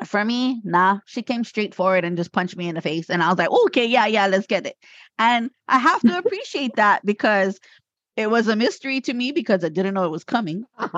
for 0.04 0.24
me, 0.24 0.60
nah, 0.64 0.98
she 1.06 1.22
came 1.22 1.44
straight 1.44 1.74
forward 1.74 2.04
and 2.04 2.16
just 2.16 2.32
punched 2.32 2.56
me 2.56 2.68
in 2.68 2.74
the 2.74 2.82
face. 2.82 3.08
And 3.08 3.22
I 3.22 3.28
was 3.28 3.38
like, 3.38 3.50
okay, 3.50 3.86
yeah, 3.86 4.06
yeah, 4.06 4.26
let's 4.26 4.46
get 4.46 4.66
it. 4.66 4.76
And 5.18 5.50
I 5.68 5.78
have 5.78 6.00
to 6.02 6.18
appreciate 6.18 6.76
that 6.76 7.04
because 7.04 7.58
it 8.16 8.30
was 8.30 8.48
a 8.48 8.56
mystery 8.56 9.00
to 9.02 9.14
me 9.14 9.32
because 9.32 9.64
I 9.64 9.68
didn't 9.68 9.94
know 9.94 10.04
it 10.04 10.10
was 10.10 10.24
coming. 10.24 10.64
but 10.78 10.88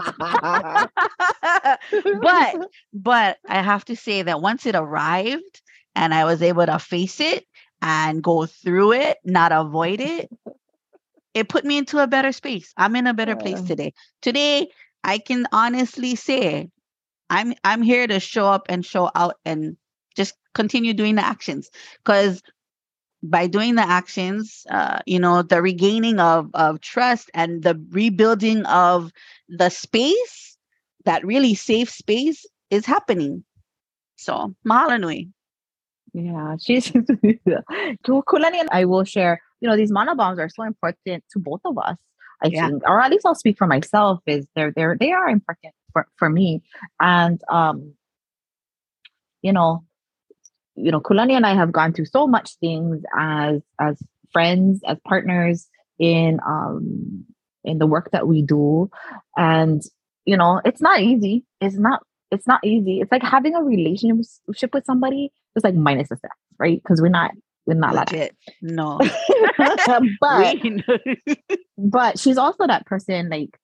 but 2.92 3.38
I 3.48 3.62
have 3.62 3.84
to 3.86 3.96
say 3.96 4.22
that 4.22 4.40
once 4.40 4.66
it 4.66 4.74
arrived 4.74 5.62
and 5.94 6.14
I 6.14 6.24
was 6.24 6.42
able 6.42 6.66
to 6.66 6.78
face 6.78 7.20
it 7.20 7.44
and 7.82 8.22
go 8.22 8.46
through 8.46 8.92
it, 8.92 9.18
not 9.24 9.52
avoid 9.52 10.00
it, 10.00 10.30
it 11.34 11.48
put 11.48 11.64
me 11.64 11.78
into 11.78 12.02
a 12.02 12.06
better 12.06 12.32
space. 12.32 12.72
I'm 12.76 12.96
in 12.96 13.06
a 13.06 13.14
better 13.14 13.36
place 13.36 13.62
today. 13.62 13.94
Today, 14.22 14.68
I 15.04 15.18
can 15.18 15.46
honestly 15.52 16.14
say 16.16 16.68
I'm 17.30 17.54
I'm 17.64 17.82
here 17.82 18.06
to 18.06 18.20
show 18.20 18.46
up 18.46 18.66
and 18.68 18.84
show 18.84 19.10
out 19.14 19.36
and 19.44 19.76
just 20.16 20.34
continue 20.54 20.94
doing 20.94 21.14
the 21.14 21.24
actions 21.24 21.70
because 22.04 22.42
by 23.22 23.46
doing 23.46 23.74
the 23.74 23.82
actions 23.82 24.66
uh, 24.70 25.00
you 25.06 25.18
know 25.18 25.42
the 25.42 25.60
regaining 25.60 26.20
of 26.20 26.50
of 26.54 26.80
trust 26.80 27.30
and 27.34 27.62
the 27.62 27.80
rebuilding 27.90 28.64
of 28.66 29.12
the 29.48 29.68
space 29.68 30.56
that 31.04 31.24
really 31.24 31.54
safe 31.54 31.90
space 31.90 32.46
is 32.70 32.86
happening 32.86 33.44
so 34.16 34.54
mahalo 34.66 35.00
nui 35.00 35.28
Yeah, 36.14 36.56
she's 36.60 36.90
to 36.90 37.02
Kulani 38.06 38.60
and 38.60 38.68
I 38.72 38.84
will 38.86 39.04
share, 39.04 39.40
you 39.60 39.68
know, 39.68 39.76
these 39.76 39.92
Mana 39.92 40.14
Bombs 40.14 40.38
are 40.38 40.48
so 40.48 40.62
important 40.62 41.22
to 41.32 41.38
both 41.38 41.60
of 41.64 41.76
us. 41.78 41.96
I 42.42 42.48
Yeah. 42.48 42.68
think, 42.68 42.82
or 42.86 43.00
at 43.00 43.10
least 43.10 43.26
I'll 43.26 43.34
speak 43.34 43.58
for 43.58 43.66
myself, 43.66 44.20
is 44.26 44.46
they're 44.54 44.72
they're 44.74 44.96
they 44.98 45.12
are 45.12 45.28
important 45.28 45.74
for, 45.92 46.06
for 46.16 46.28
me. 46.28 46.62
And 47.00 47.40
um, 47.50 47.94
you 49.42 49.52
know, 49.52 49.84
you 50.74 50.90
know, 50.90 51.00
Kulani 51.00 51.32
and 51.32 51.46
I 51.46 51.54
have 51.54 51.72
gone 51.72 51.92
through 51.92 52.06
so 52.06 52.26
much 52.26 52.54
things 52.60 53.02
as 53.16 53.60
as 53.80 54.00
friends, 54.32 54.80
as 54.86 54.98
partners 55.06 55.68
in 55.98 56.40
um 56.46 57.24
in 57.64 57.78
the 57.78 57.86
work 57.86 58.10
that 58.12 58.26
we 58.26 58.42
do. 58.42 58.90
And, 59.36 59.82
you 60.24 60.36
know, 60.36 60.60
it's 60.64 60.80
not 60.80 61.00
easy. 61.00 61.44
It's 61.60 61.76
not 61.76 62.02
it's 62.30 62.46
not 62.46 62.60
easy. 62.64 63.00
It's 63.00 63.12
like 63.12 63.22
having 63.22 63.54
a 63.54 63.62
relationship 63.62 64.74
with 64.74 64.84
somebody, 64.84 65.32
it's 65.56 65.64
like 65.64 65.74
minus 65.74 66.08
the 66.08 66.16
sex, 66.16 66.34
right? 66.58 66.80
Because 66.82 67.00
we're 67.00 67.08
not 67.08 67.32
we're 67.68 67.74
not 67.74 67.94
like 67.94 68.10
legit 68.10 68.36
no 68.62 68.98
but 70.20 70.56
but 71.78 72.18
she's 72.18 72.38
also 72.38 72.66
that 72.66 72.86
person 72.86 73.28
like 73.28 73.58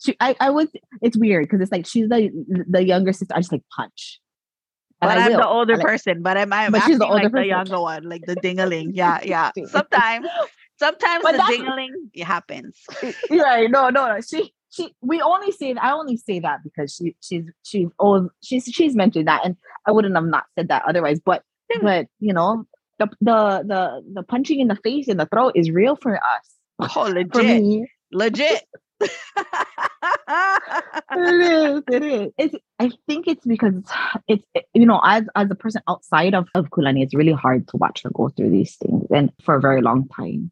she 0.00 0.16
I, 0.20 0.34
I 0.40 0.50
would 0.50 0.68
it's 1.02 1.16
weird 1.16 1.44
because 1.44 1.60
it's 1.60 1.72
like 1.72 1.86
she's 1.86 2.08
the 2.08 2.30
the 2.68 2.84
younger 2.84 3.12
sister. 3.12 3.34
I 3.34 3.40
just 3.40 3.52
like 3.52 3.62
punch. 3.76 4.20
And 5.02 5.08
but 5.08 5.18
I 5.18 5.26
I'm 5.26 5.32
the 5.32 5.46
older 5.48 5.76
like- 5.76 5.86
person, 5.86 6.22
but 6.22 6.36
I'm, 6.36 6.52
I'm 6.52 6.72
But 6.72 6.82
she's 6.84 6.98
the 6.98 7.04
older 7.06 7.14
like 7.14 7.24
the 7.24 7.30
person. 7.30 7.48
younger 7.48 7.80
one, 7.80 8.02
like 8.08 8.22
the 8.26 8.36
dingaling. 8.36 8.90
Yeah, 8.92 9.18
yeah. 9.24 9.50
Sometimes, 9.66 10.26
Sometimes 10.78 11.22
But 11.22 11.32
the 11.36 11.88
it 12.14 12.24
happens. 12.24 12.78
right. 13.30 13.70
No, 13.70 13.88
no, 13.90 14.06
no. 14.08 14.20
She 14.20 14.52
she 14.70 14.94
we 15.02 15.20
only 15.22 15.52
say 15.52 15.74
I 15.74 15.92
only 15.92 16.16
say 16.16 16.40
that 16.40 16.60
because 16.64 16.94
she 16.94 17.16
she's 17.20 17.44
she's 17.62 17.88
oh 17.98 18.30
she's 18.42 18.64
she's 18.64 18.94
mentioned 18.94 19.26
that 19.28 19.44
and 19.44 19.56
I 19.86 19.92
wouldn't 19.92 20.14
have 20.14 20.24
not 20.24 20.44
said 20.58 20.68
that 20.68 20.82
otherwise. 20.86 21.18
But 21.24 21.42
but 21.82 22.06
you 22.18 22.32
know, 22.34 22.64
the 22.98 23.08
the 23.20 23.62
the 23.66 24.02
the 24.14 24.22
punching 24.22 24.60
in 24.60 24.68
the 24.68 24.76
face 24.76 25.08
and 25.08 25.18
the 25.20 25.26
throat 25.26 25.52
is 25.54 25.70
real 25.70 25.96
for 25.96 26.16
us. 26.16 26.54
Oh, 26.78 26.88
For 26.88 27.10
legit, 27.10 27.62
me. 27.62 27.86
legit. 28.12 28.64
it 31.12 31.52
is. 31.52 31.82
It 31.90 32.02
is. 32.02 32.32
It's. 32.38 32.54
I 32.78 32.90
think 33.06 33.26
it's 33.28 33.44
because 33.44 33.74
it's. 34.28 34.44
it- 34.54 34.66
You 34.74 34.86
know, 34.86 35.00
as 35.04 35.24
as 35.34 35.50
a 35.50 35.54
person 35.54 35.82
outside 35.88 36.34
of 36.34 36.48
of 36.54 36.70
Kulani, 36.70 37.02
it's 37.02 37.14
really 37.14 37.32
hard 37.32 37.68
to 37.68 37.76
watch 37.76 38.02
her 38.02 38.10
go 38.14 38.28
through 38.30 38.50
these 38.50 38.76
things, 38.76 39.06
and 39.10 39.30
for 39.42 39.56
a 39.56 39.60
very 39.60 39.82
long 39.82 40.08
time. 40.08 40.50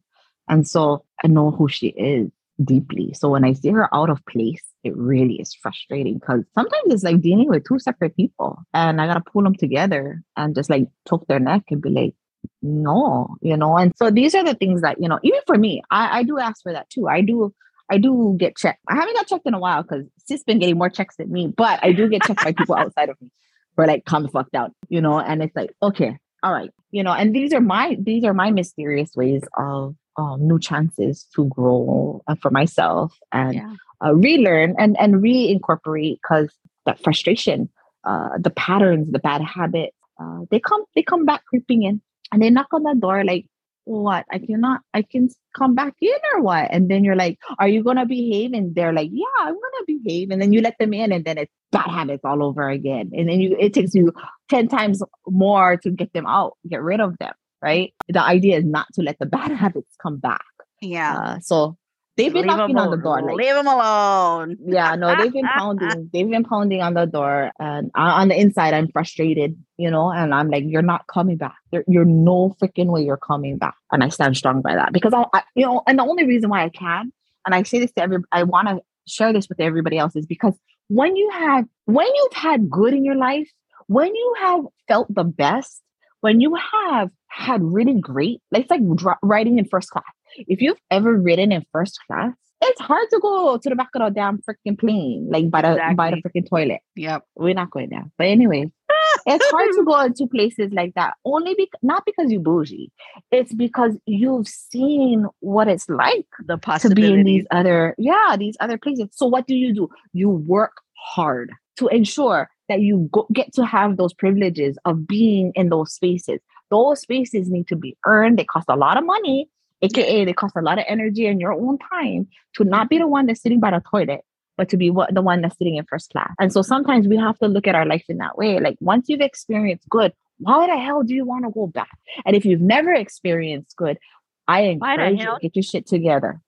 And 0.49 0.67
so 0.67 1.05
I 1.25 1.29
know 1.29 1.51
who 1.51 1.69
she 1.69 1.89
is 1.89 2.31
deeply. 2.63 3.13
So 3.15 3.29
when 3.31 3.45
I 3.45 3.53
see 3.53 3.71
her 3.71 3.93
out 3.95 4.11
of 4.11 4.25
place, 4.27 4.63
it 4.85 4.97
really 4.97 5.35
is 5.37 5.55
frustrating 5.55 6.19
because 6.19 6.45
sometimes 6.55 6.93
it's 6.93 7.05
like 7.05 7.21
dealing 7.21 7.49
with 7.49 7.65
two 7.67 7.79
separate 7.79 8.17
people, 8.17 8.59
and 8.75 9.01
I 9.01 9.07
gotta 9.07 9.21
pull 9.33 9.43
them 9.43 9.55
together 9.55 10.23
and 10.37 10.55
just 10.55 10.71
like 10.71 10.89
choke 11.09 11.27
their 11.29 11.41
neck 11.41 11.65
and 11.71 11.81
be 11.81 11.91
like, 11.91 12.15
no, 12.63 13.37
you 13.41 13.57
know. 13.57 13.77
And 13.77 13.93
so 13.97 14.11
these 14.11 14.35
are 14.35 14.45
the 14.45 14.55
things 14.55 14.83
that 14.83 15.01
you 15.01 15.09
know. 15.09 15.19
Even 15.23 15.41
for 15.47 15.57
me, 15.57 15.83
I 15.91 16.19
I 16.21 16.23
do 16.25 16.39
ask 16.39 16.63
for 16.63 16.73
that 16.73 16.91
too. 16.91 17.09
I 17.09 17.21
do 17.23 17.55
I 17.91 17.99
do 17.99 18.37
get 18.39 18.57
checked. 18.57 18.81
I 18.89 18.95
haven't 18.97 19.15
got 19.15 19.27
checked 19.27 19.47
in 19.47 19.55
a 19.55 19.59
while 19.59 19.83
because 19.83 20.05
sis 20.27 20.43
been 20.45 20.59
getting 20.59 20.79
more 20.79 20.91
checks 20.91 21.17
than 21.17 21.31
me, 21.33 21.47
but 21.49 21.81
I 21.83 21.93
do 21.93 22.09
get 22.09 22.23
checked 22.23 22.45
by 22.45 22.53
people 22.53 22.75
outside 22.79 23.09
of 23.09 23.21
me 23.21 23.31
for 23.75 23.87
like 23.87 24.05
come 24.05 24.29
fuck 24.29 24.49
out, 24.55 24.73
you 24.89 25.01
know, 25.01 25.19
and 25.19 25.43
it's 25.43 25.55
like, 25.57 25.71
okay, 25.83 26.19
all 26.43 26.53
right, 26.53 26.71
you 26.91 27.03
know, 27.03 27.13
and 27.13 27.35
these 27.35 27.53
are 27.53 27.61
my 27.61 27.97
these 28.01 28.25
are 28.25 28.35
my 28.35 28.51
mysterious 28.51 29.15
ways 29.17 29.43
of 29.57 29.95
um, 30.17 30.47
new 30.47 30.59
chances 30.59 31.27
to 31.35 31.47
grow 31.47 32.23
uh, 32.27 32.35
for 32.43 32.51
myself 32.51 33.17
and 33.33 33.55
Yeah. 33.55 33.75
uh, 34.05 34.15
relearn 34.15 34.75
and 34.79 34.97
and 34.99 35.17
reincorporate 35.17 36.19
because 36.23 36.53
that 36.87 37.03
frustration, 37.03 37.69
uh, 38.05 38.31
the 38.39 38.51
patterns, 38.51 39.11
the 39.13 39.19
bad 39.19 39.43
habits, 39.43 39.97
uh, 40.21 40.41
they 40.51 40.61
come 40.61 40.85
they 40.95 41.03
come 41.03 41.25
back 41.25 41.45
creeping 41.47 41.83
in 41.85 42.01
and 42.33 42.43
they 42.43 42.51
knock 42.51 42.67
on 42.73 42.83
the 42.83 42.95
door 42.95 43.25
like 43.25 43.47
what? 43.89 44.27
I 44.31 44.39
cannot 44.39 44.81
i 44.95 45.03
can 45.03 45.29
come 45.57 45.75
back 45.75 45.95
in 46.01 46.19
or 46.35 46.43
what? 46.43 46.69
And 46.71 46.91
then 46.91 47.05
you're 47.05 47.17
like 47.17 47.39
are 47.59 47.69
you 47.69 47.83
gonna 47.83 48.07
behave? 48.07 48.53
And 48.53 48.75
they're 48.75 48.93
like 48.93 49.11
yeah 49.13 49.41
i'm 49.41 49.55
gonna 49.55 49.85
behave. 49.87 50.31
And 50.31 50.41
then 50.41 50.53
you 50.53 50.61
let 50.61 50.79
them 50.79 50.93
in 50.95 51.13
and 51.13 51.25
then 51.25 51.39
it's 51.39 51.53
bad 51.73 51.89
habits 51.89 52.25
all 52.25 52.43
over 52.43 52.69
again. 52.69 53.11
And 53.15 53.29
then 53.29 53.41
you 53.41 53.57
it 53.59 53.75
takes 53.75 53.95
you 53.95 54.13
10 54.51 54.69
times 54.69 55.03
more 55.27 55.77
to 55.79 55.91
get 55.91 56.13
them 56.13 56.27
out 56.27 56.57
get 56.69 56.83
rid 56.83 57.01
of 57.01 57.19
them 57.19 57.35
right? 57.63 57.93
The 58.09 58.23
idea 58.23 58.59
is 58.59 58.65
not 58.65 58.87
to 58.95 59.03
let 59.03 59.19
the 59.19 59.27
bad 59.27 59.51
habits 59.63 59.95
come 60.01 60.19
back. 60.19 60.45
Yeah. 60.81 61.17
uh, 61.19 61.39
so 61.41 61.77
they've 62.19 62.33
been 62.33 62.43
Leave 62.47 62.57
knocking 62.57 62.77
on 62.79 62.91
the 62.91 62.99
door 62.99 63.23
like 63.23 63.37
Leave 63.37 63.55
them 63.55 63.67
alone. 63.67 64.59
yeah, 64.67 64.95
no, 64.97 65.17
they've 65.17 65.33
been 65.33 65.47
pounding. 65.47 66.11
They've 66.13 66.29
been 66.29 66.45
pounding 66.45 66.83
on 66.83 66.93
the 66.95 67.07
door, 67.07 67.51
and 67.59 67.91
I- 67.95 68.21
on 68.21 68.29
the 68.29 68.39
inside, 68.39 68.75
I'm 68.75 68.89
frustrated, 68.89 69.57
you 69.79 69.91
know. 69.91 70.11
And 70.11 70.35
I'm 70.35 70.51
like, 70.51 70.65
"You're 70.67 70.83
not 70.83 71.07
coming 71.07 71.37
back. 71.39 71.57
You're, 71.73 71.85
you're 71.89 72.05
no 72.05 72.55
freaking 72.61 72.89
way 72.89 73.03
you're 73.05 73.17
coming 73.17 73.57
back." 73.57 73.77
And 73.93 74.05
I 74.05 74.09
stand 74.11 74.37
strong 74.37 74.61
by 74.61 74.75
that 74.75 74.93
because 74.93 75.15
I, 75.15 75.25
I, 75.33 75.43
you 75.55 75.65
know, 75.65 75.83
and 75.87 75.99
the 75.99 76.03
only 76.03 76.27
reason 76.27 76.51
why 76.51 76.65
I 76.65 76.69
can, 76.69 77.13
and 77.47 77.55
I 77.55 77.63
say 77.63 77.79
this 77.79 77.93
to 77.93 78.03
every, 78.03 78.19
I 78.33 78.43
want 78.43 78.69
to 78.69 78.81
share 79.07 79.33
this 79.33 79.49
with 79.49 79.61
everybody 79.61 79.97
else, 79.97 80.15
is 80.17 80.27
because 80.27 80.55
when 80.89 81.17
you 81.17 81.31
have, 81.31 81.65
when 81.87 82.07
you've 82.07 82.33
had 82.35 82.69
good 82.69 82.93
in 82.95 83.05
your 83.05 83.17
life, 83.17 83.49
when 83.87 84.15
you 84.15 84.35
have 84.41 84.65
felt 84.87 85.13
the 85.15 85.25
best, 85.25 85.81
when 86.21 86.41
you 86.41 86.57
have 86.83 87.11
had 87.29 87.63
really 87.63 87.95
great, 88.01 88.41
like 88.51 88.63
it's 88.63 88.71
like 88.71 88.81
riding 89.23 89.59
in 89.59 89.65
first 89.65 89.91
class. 89.91 90.05
If 90.47 90.61
you've 90.61 90.81
ever 90.91 91.15
ridden 91.15 91.53
in 91.53 91.65
first 91.73 91.99
class, 92.07 92.33
it's 92.61 92.81
hard 92.81 93.09
to 93.11 93.19
go 93.21 93.57
to 93.57 93.69
the 93.69 93.77
back 93.77 93.89
of 93.95 94.03
the 94.03 94.11
damn 94.11 94.39
freaking 94.39 94.79
plane, 94.79 95.29
like 95.31 95.51
by 95.51 95.63
the 95.63 95.95
by 95.97 96.11
the 96.11 96.23
freaking 96.23 96.49
toilet. 96.49 96.81
Yep. 96.97 97.25
We're 97.37 97.55
not 97.55 97.71
going 97.71 97.91
there. 97.91 98.05
But 98.19 98.27
anyway, 98.27 98.71
it's 99.27 99.51
hard 99.51 99.71
to 99.77 99.85
go 99.85 100.01
into 100.01 100.27
places 100.27 100.73
like 100.73 100.95
that. 100.95 101.15
Only 101.25 101.55
because 101.55 101.81
not 101.83 102.05
because 102.05 102.31
you 102.31 102.41
bougie. 102.41 102.91
It's 103.31 103.55
because 103.55 103.97
you've 104.07 104.49
seen 104.49 105.27
what 105.41 105.69
it's 105.69 105.89
like 105.89 106.27
The 106.47 106.57
to 106.57 106.95
be 106.95 107.13
in 107.13 107.25
these 107.25 107.47
other, 107.51 107.95
yeah, 107.97 108.37
these 108.39 108.57
other 108.61 108.79
places. 108.79 109.09
So 109.13 109.27
what 109.27 109.47
do 109.47 109.55
you 109.55 109.73
do? 109.73 109.89
You 110.13 110.31
work 110.31 110.73
hard 110.97 111.53
to 111.77 111.87
ensure 111.89 112.51
that 112.69 112.81
you 112.81 113.09
go, 113.13 113.27
get 113.33 113.53
to 113.55 113.65
have 113.65 113.97
those 113.97 114.13
privileges 114.13 114.77
of 114.85 115.07
being 115.07 115.53
in 115.55 115.69
those 115.69 115.93
spaces. 115.93 116.41
Those 116.71 117.01
spaces 117.01 117.49
need 117.49 117.69
to 117.69 117.77
be 117.77 117.97
earned. 118.05 118.39
They 118.39 118.45
cost 118.45 118.67
a 118.69 118.77
lot 118.77 118.99
of 118.99 119.07
money, 119.07 119.49
aka 119.83 120.25
they 120.25 120.33
cost 120.33 120.57
a 120.57 120.63
lot 120.63 120.79
of 120.79 120.85
energy 120.89 121.27
and 121.27 121.41
your 121.41 121.53
own 121.53 121.79
time 121.79 122.29
to 122.57 122.65
not 122.65 122.89
be 122.89 122.99
the 122.99 123.07
one 123.07 123.27
that's 123.27 123.43
sitting 123.43 123.61
by 123.61 123.71
the 123.71 123.83
toilet, 123.91 124.21
but 124.57 124.69
to 124.71 124.77
be 124.77 124.91
what 124.91 125.15
the 125.15 125.23
one 125.23 125.41
that's 125.41 125.57
sitting 125.57 125.77
in 125.77 125.85
first 125.85 126.11
class. 126.11 126.33
And 126.41 126.53
so 126.53 126.63
sometimes 126.63 127.07
we 127.07 127.17
have 127.17 127.39
to 127.39 127.47
look 127.47 127.67
at 127.67 127.75
our 127.75 127.87
life 127.87 128.05
in 128.09 128.19
that 128.19 128.37
way. 128.37 128.59
Like 128.61 128.77
once 128.81 129.09
you've 129.09 129.21
experienced 129.21 129.89
good, 129.89 130.13
why 130.39 130.67
the 130.67 130.77
hell 130.77 131.03
do 131.03 131.15
you 131.15 131.25
want 131.25 131.45
to 131.45 131.51
go 131.51 131.67
back? 131.67 131.97
And 132.25 132.37
if 132.37 132.45
you've 132.45 132.61
never 132.61 132.93
experienced 132.93 133.77
good, 133.77 133.99
I 134.47 134.63
encourage 134.63 135.21
you 135.21 135.27
to 135.27 135.39
get 135.41 135.57
your 135.57 135.63
shit 135.63 135.87
together. 135.87 136.41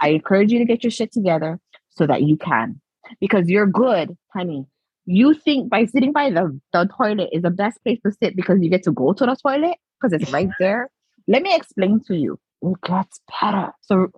I 0.00 0.08
encourage 0.10 0.52
you 0.52 0.58
to 0.60 0.64
get 0.64 0.84
your 0.84 0.90
shit 0.90 1.12
together 1.12 1.60
so 1.90 2.06
that 2.06 2.22
you 2.22 2.36
can. 2.36 2.80
Because 3.20 3.48
you're 3.48 3.66
good, 3.66 4.16
honey. 4.34 4.66
You 5.06 5.34
think 5.34 5.70
by 5.70 5.86
sitting 5.86 6.12
by 6.12 6.30
the, 6.30 6.58
the 6.72 6.88
toilet 6.96 7.30
is 7.32 7.42
the 7.42 7.50
best 7.50 7.82
place 7.82 7.98
to 8.04 8.12
sit 8.12 8.36
because 8.36 8.58
you 8.60 8.68
get 8.68 8.82
to 8.84 8.92
go 8.92 9.14
to 9.14 9.26
the 9.26 9.34
toilet 9.34 9.76
because 10.00 10.12
it's 10.12 10.30
right 10.30 10.50
there. 10.60 10.90
Let 11.26 11.42
me 11.42 11.54
explain 11.54 12.00
to 12.06 12.16
you. 12.16 12.38
It 12.62 12.80
gets 12.82 13.20
better. 13.40 13.72
So 13.82 14.08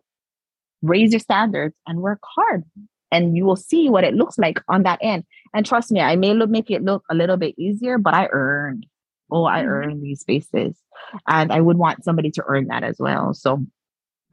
raise 0.82 1.12
your 1.12 1.20
standards 1.20 1.74
and 1.86 2.00
work 2.00 2.20
hard. 2.24 2.64
And 3.12 3.36
you 3.36 3.44
will 3.44 3.56
see 3.56 3.90
what 3.90 4.04
it 4.04 4.14
looks 4.14 4.38
like 4.38 4.60
on 4.68 4.84
that 4.84 5.00
end. 5.02 5.24
And 5.52 5.66
trust 5.66 5.90
me, 5.90 6.00
I 6.00 6.16
may 6.16 6.32
look, 6.32 6.48
make 6.48 6.70
it 6.70 6.82
look 6.82 7.04
a 7.10 7.14
little 7.14 7.36
bit 7.36 7.54
easier, 7.58 7.98
but 7.98 8.14
I 8.14 8.28
earned. 8.30 8.86
Oh, 9.32 9.44
I 9.44 9.62
Mhm. 9.62 9.66
earned 9.66 10.02
these 10.02 10.20
spaces. 10.20 10.80
And 11.26 11.52
I 11.52 11.60
would 11.60 11.76
want 11.76 12.04
somebody 12.04 12.30
to 12.32 12.44
earn 12.46 12.68
that 12.68 12.84
as 12.84 12.96
well. 12.98 13.34
So 13.34 13.64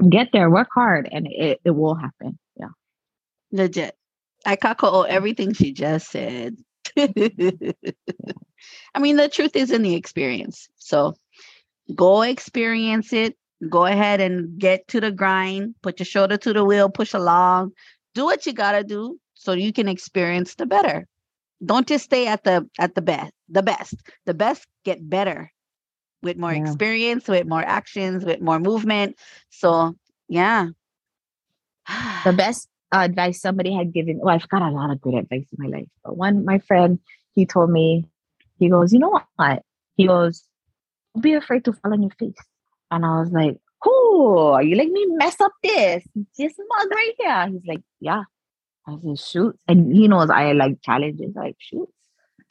get 0.10 0.32
there, 0.32 0.50
work 0.50 0.70
hard, 0.74 1.10
and 1.12 1.28
it, 1.28 1.60
it 1.66 1.72
will 1.72 1.96
happen. 1.96 2.38
Yeah. 2.56 2.70
Legit. 3.52 3.96
I 4.46 4.56
caco 4.56 5.06
everything 5.08 5.54
she 5.54 5.74
just 5.74 6.10
said. 6.12 6.56
I 6.98 7.40
mean, 9.00 9.18
the 9.18 9.30
truth 9.30 9.56
is 9.56 9.72
in 9.72 9.82
the 9.82 9.96
experience. 9.96 10.70
So 10.78 11.16
go 11.96 12.22
experience 12.22 13.12
it. 13.14 13.36
Go 13.70 13.86
ahead 13.86 14.22
and 14.22 14.60
get 14.60 14.88
to 14.90 15.02
the 15.02 15.12
grind. 15.12 15.76
Put 15.82 16.00
your 16.00 16.06
shoulder 16.06 16.38
to 16.38 16.54
the 16.54 16.64
wheel. 16.64 16.90
Push 16.90 17.14
along. 17.14 17.72
Do 18.14 18.26
what 18.26 18.46
you 18.46 18.54
gotta 18.54 18.84
do 18.84 19.20
so 19.34 19.54
you 19.54 19.74
can 19.74 19.88
experience 19.88 20.56
the 20.56 20.66
better. 20.66 21.08
Don't 21.66 21.88
just 21.88 22.06
stay 22.06 22.28
at 22.28 22.44
the 22.44 22.70
at 22.80 22.94
the 22.96 23.02
best. 23.02 23.34
The 23.50 23.64
best. 23.64 23.96
The 24.26 24.34
best 24.34 24.68
get 24.86 25.10
better 25.10 25.52
with 26.22 26.38
more 26.38 26.54
Yeah. 26.54 26.62
experience, 26.62 27.28
with 27.28 27.48
more 27.48 27.64
actions, 27.64 28.26
with 28.26 28.42
more 28.42 28.60
movement. 28.60 29.18
So 29.50 29.96
yeah. 30.30 30.68
the 32.26 32.34
best 32.34 32.68
uh, 32.94 33.00
advice 33.00 33.42
somebody 33.42 33.74
had 33.74 33.92
given 33.94 34.18
well 34.22 34.34
i've 34.36 34.48
got 34.50 34.62
a 34.62 34.70
lot 34.72 34.90
of 34.90 35.02
good 35.02 35.14
advice 35.14 35.46
in 35.52 35.58
my 35.58 35.68
life 35.78 35.88
but 36.04 36.16
one 36.16 36.46
my 36.46 36.58
friend 36.60 37.00
he 37.36 37.46
told 37.46 37.70
me 37.70 38.06
he 38.60 38.70
goes 38.70 38.94
you 38.94 39.00
know 39.00 39.20
what 39.36 39.64
he 39.96 40.08
goes 40.08 40.44
be 41.20 41.34
afraid 41.34 41.66
to 41.66 41.74
fall 41.74 41.92
on 41.94 42.02
your 42.02 42.12
face 42.12 42.36
and 42.92 43.06
i 43.06 43.20
was 43.20 43.32
like 43.32 43.58
oh 43.86 44.58
you 44.60 44.76
let 44.76 44.88
me 44.88 45.06
mess 45.12 45.40
up 45.42 45.52
this 45.64 46.04
this 46.38 46.54
mug 46.58 46.92
right 46.92 47.14
here 47.20 47.48
he's 47.48 47.66
like 47.66 47.82
yeah 48.00 48.24
i 48.88 48.96
said 49.04 49.20
shoot 49.20 49.60
and 49.68 49.94
he 49.94 50.08
knows 50.08 50.30
i 50.30 50.52
like 50.54 50.82
challenges 50.82 51.36
like 51.36 51.56
shoot 51.60 51.88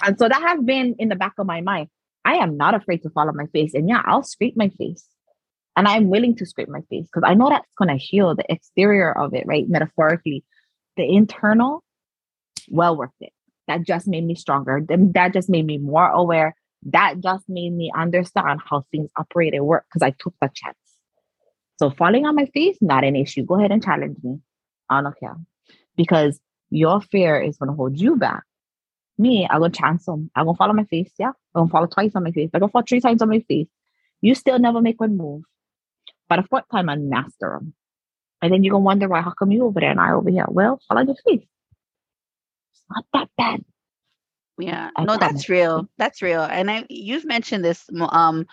and 0.05 0.19
so 0.19 0.29
that 0.29 0.43
has 0.43 0.61
been 0.63 0.95
in 0.99 1.09
the 1.09 1.17
back 1.17 1.33
of 1.39 1.47
my 1.47 1.61
mind 1.61 1.89
i 2.25 2.35
am 2.35 2.57
not 2.57 2.75
afraid 2.75 3.03
to 3.03 3.11
fall 3.11 3.29
on 3.29 3.37
my 3.37 3.47
face 3.47 3.75
and 3.75 3.89
yeah 3.89 4.03
i'll 4.05 4.23
scrape 4.23 4.57
my 4.57 4.69
face 4.71 5.07
and 5.77 5.87
I'm 5.87 6.09
willing 6.09 6.35
to 6.37 6.47
scrape 6.47 6.69
my 6.69 6.81
face 6.89 7.07
because 7.07 7.23
I 7.25 7.35
know 7.35 7.51
that's 7.51 7.69
going 7.77 7.91
to 7.91 8.03
heal 8.03 8.35
the 8.35 8.51
exterior 8.51 9.17
of 9.17 9.35
it, 9.35 9.45
right? 9.47 9.69
Metaphorically, 9.69 10.43
the 10.97 11.05
internal, 11.05 11.85
well 12.69 12.97
worth 12.97 13.11
it. 13.21 13.33
That 13.69 13.83
just 13.83 14.09
made 14.09 14.25
me 14.25 14.35
stronger. 14.35 14.81
That 14.89 15.35
just 15.35 15.51
made 15.51 15.67
me 15.67 15.77
more 15.77 16.09
aware. 16.09 16.57
That 16.93 17.21
just 17.21 17.45
made 17.49 17.73
me 17.73 17.91
understand 17.97 18.61
how 18.65 18.85
things 18.91 19.11
operate 19.17 19.55
and 19.55 19.67
work 19.67 19.87
because 19.89 20.07
I 20.07 20.11
took 20.11 20.35
the 20.41 20.51
chance. 20.55 20.77
So 21.79 21.91
falling 21.91 22.27
on 22.27 22.37
my 22.37 22.47
face, 22.47 22.79
not 22.81 23.05
an 23.05 23.17
issue. 23.17 23.45
Go 23.45 23.59
ahead 23.59 23.73
and 23.73 23.83
challenge 23.83 24.19
me. 24.23 24.39
I 24.89 25.03
don't 25.03 25.19
care 25.19 25.37
because 25.97 26.41
your 26.71 27.01
fear 27.01 27.41
is 27.41 27.59
to 27.59 27.67
hold 27.67 27.99
you 27.99 28.17
back. 28.17 28.45
Me, 29.19 29.47
I'm 29.51 29.61
going 29.61 29.73
to 29.73 29.79
chance 29.79 30.05
them. 30.05 30.31
I'm 30.35 30.45
going 30.45 30.55
to 30.55 30.59
fall 30.59 30.69
on 30.69 30.77
my 30.77 30.85
face. 30.85 31.11
Yeah. 31.19 31.33
I'm 31.55 31.61
going 31.61 31.69
to 31.69 31.73
fall 31.73 31.89
twice 31.89 32.13
on 32.15 32.23
my 32.23 32.31
face. 32.31 32.51
Going 32.51 32.63
to 32.63 32.69
fall 32.69 32.83
three 32.87 33.01
times 33.01 33.23
on 33.23 33.29
my 33.29 33.41
face. 33.41 33.69
You 34.21 34.35
still 34.35 34.59
never 34.59 34.81
make 34.81 35.01
one 35.01 35.17
move. 35.17 35.43
By 36.29 36.37
the 36.37 36.43
fourth 36.45 36.65
time, 36.71 36.89
I 36.89 36.97
master 36.97 37.59
them. 37.59 37.75
And 38.43 38.53
then 38.53 38.63
you're 38.63 38.75
to 38.75 38.79
wonder 38.79 39.09
why, 39.09 39.23
how 39.23 39.33
come 39.33 39.51
you 39.51 39.65
over 39.65 39.81
there 39.81 39.91
and 39.91 40.01
I 40.01 40.13
over 40.13 40.31
here? 40.31 40.47
Well, 40.49 40.81
fall 40.87 40.99
on 40.99 41.07
your 41.07 41.17
face. 41.27 41.47
It's 42.73 42.85
not 42.91 43.05
that 43.13 43.29
bad. 43.37 43.65
Yeah, 44.59 44.91
I 44.97 45.05
no, 45.05 45.19
that's 45.19 45.49
real. 45.49 45.89
That's 45.99 46.23
real. 46.23 46.43
And 46.43 46.71
I, 46.71 46.87
you've 46.89 47.25
mentioned 47.27 47.65
this 47.65 47.85
um 47.99 48.47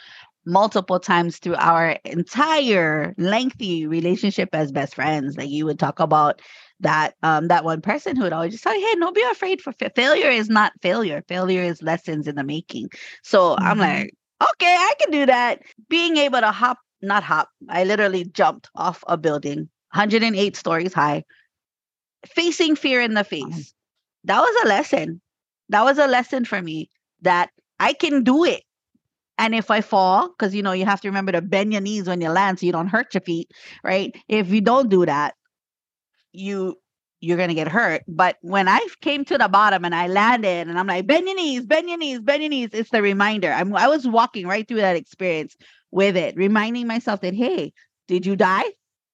multiple 0.45 1.00
times 1.00 1.38
through 1.39 1.55
our 1.55 1.98
entire 2.05 3.13
lengthy 3.17 3.88
relationship 3.88 4.50
as 4.53 4.72
best 4.72 4.95
friends. 4.95 5.38
Like 5.38 5.50
you 5.50 5.65
would 5.65 5.79
talk 5.79 6.00
about 6.00 6.41
that 6.81 7.15
um 7.24 7.48
that 7.48 7.63
one 7.65 7.81
person 7.81 8.15
who 8.17 8.24
would 8.24 8.33
always 8.33 8.53
just 8.53 8.63
say, 8.63 8.79
Hey, 8.79 8.95
don't 8.95 9.15
be 9.15 9.24
afraid 9.31 9.62
for 9.62 9.72
fa- 9.74 9.91
failure 9.95 10.29
is 10.29 10.50
not 10.50 10.74
failure. 10.81 11.24
Failure 11.27 11.63
is 11.63 11.81
lessons 11.81 12.27
in 12.27 12.36
the 12.36 12.43
making. 12.43 12.89
So 13.24 13.57
I'm 13.62 13.77
Mhm. 13.77 13.79
like, 13.79 14.13
okay, 14.53 14.75
I 14.75 14.93
can 15.00 15.12
do 15.12 15.25
that. 15.27 15.62
Being 15.89 16.17
able 16.17 16.41
to 16.41 16.51
hop, 16.51 16.79
not 17.01 17.24
hop, 17.24 17.50
I 17.69 17.86
literally 17.86 18.25
jumped 18.25 18.69
off 18.75 19.03
a 19.07 19.17
building, 19.17 19.69
108 19.93 20.55
stories 20.57 20.93
high, 20.93 21.24
facing 22.27 22.75
fear 22.75 23.01
in 23.01 23.13
the 23.13 23.24
face. 23.24 23.74
That 24.25 24.41
was 24.41 24.65
a 24.65 24.69
lesson. 24.69 25.22
That 25.73 25.83
was 25.85 25.97
a 25.97 26.05
lesson 26.05 26.45
for 26.45 26.61
me 26.61 26.89
that 27.23 27.49
I 27.79 27.93
can 27.93 28.23
do 28.23 28.43
it. 28.43 28.63
And 29.39 29.55
if 29.55 29.71
I 29.71 29.81
fall, 29.81 30.29
because 30.29 30.53
you 30.53 30.61
know, 30.61 30.71
you 30.71 30.85
have 30.85 31.01
to 31.01 31.07
remember 31.07 31.31
to 31.31 31.41
bend 31.41 31.73
your 31.73 31.81
knees 31.81 32.07
when 32.07 32.21
you 32.21 32.29
land 32.29 32.59
so 32.59 32.67
you 32.67 32.71
don't 32.71 32.87
hurt 32.87 33.11
your 33.15 33.21
feet, 33.21 33.49
right? 33.83 34.15
If 34.27 34.49
you 34.49 34.61
don't 34.61 34.89
do 34.89 35.03
that, 35.07 35.33
you 36.31 36.77
you're 37.21 37.37
gonna 37.37 37.55
get 37.55 37.67
hurt. 37.67 38.03
But 38.07 38.37
when 38.41 38.67
I 38.67 38.85
came 39.01 39.25
to 39.25 39.37
the 39.39 39.47
bottom 39.47 39.83
and 39.83 39.95
I 39.95 40.05
landed 40.05 40.67
and 40.67 40.77
I'm 40.77 40.85
like, 40.85 41.07
bend 41.07 41.25
your 41.25 41.37
knees, 41.37 41.65
bend 41.65 41.89
your 41.89 41.97
knees, 41.97 42.19
bend 42.19 42.43
your 42.43 42.51
knees, 42.51 42.69
it's 42.73 42.91
the 42.91 43.01
reminder. 43.01 43.51
I'm 43.51 43.75
I 43.75 43.87
was 43.87 44.07
walking 44.07 44.45
right 44.45 44.67
through 44.67 44.81
that 44.81 44.95
experience 44.95 45.55
with 45.89 46.15
it, 46.15 46.35
reminding 46.35 46.85
myself 46.85 47.21
that, 47.21 47.33
hey, 47.33 47.73
did 48.07 48.27
you 48.27 48.35
die? 48.35 48.65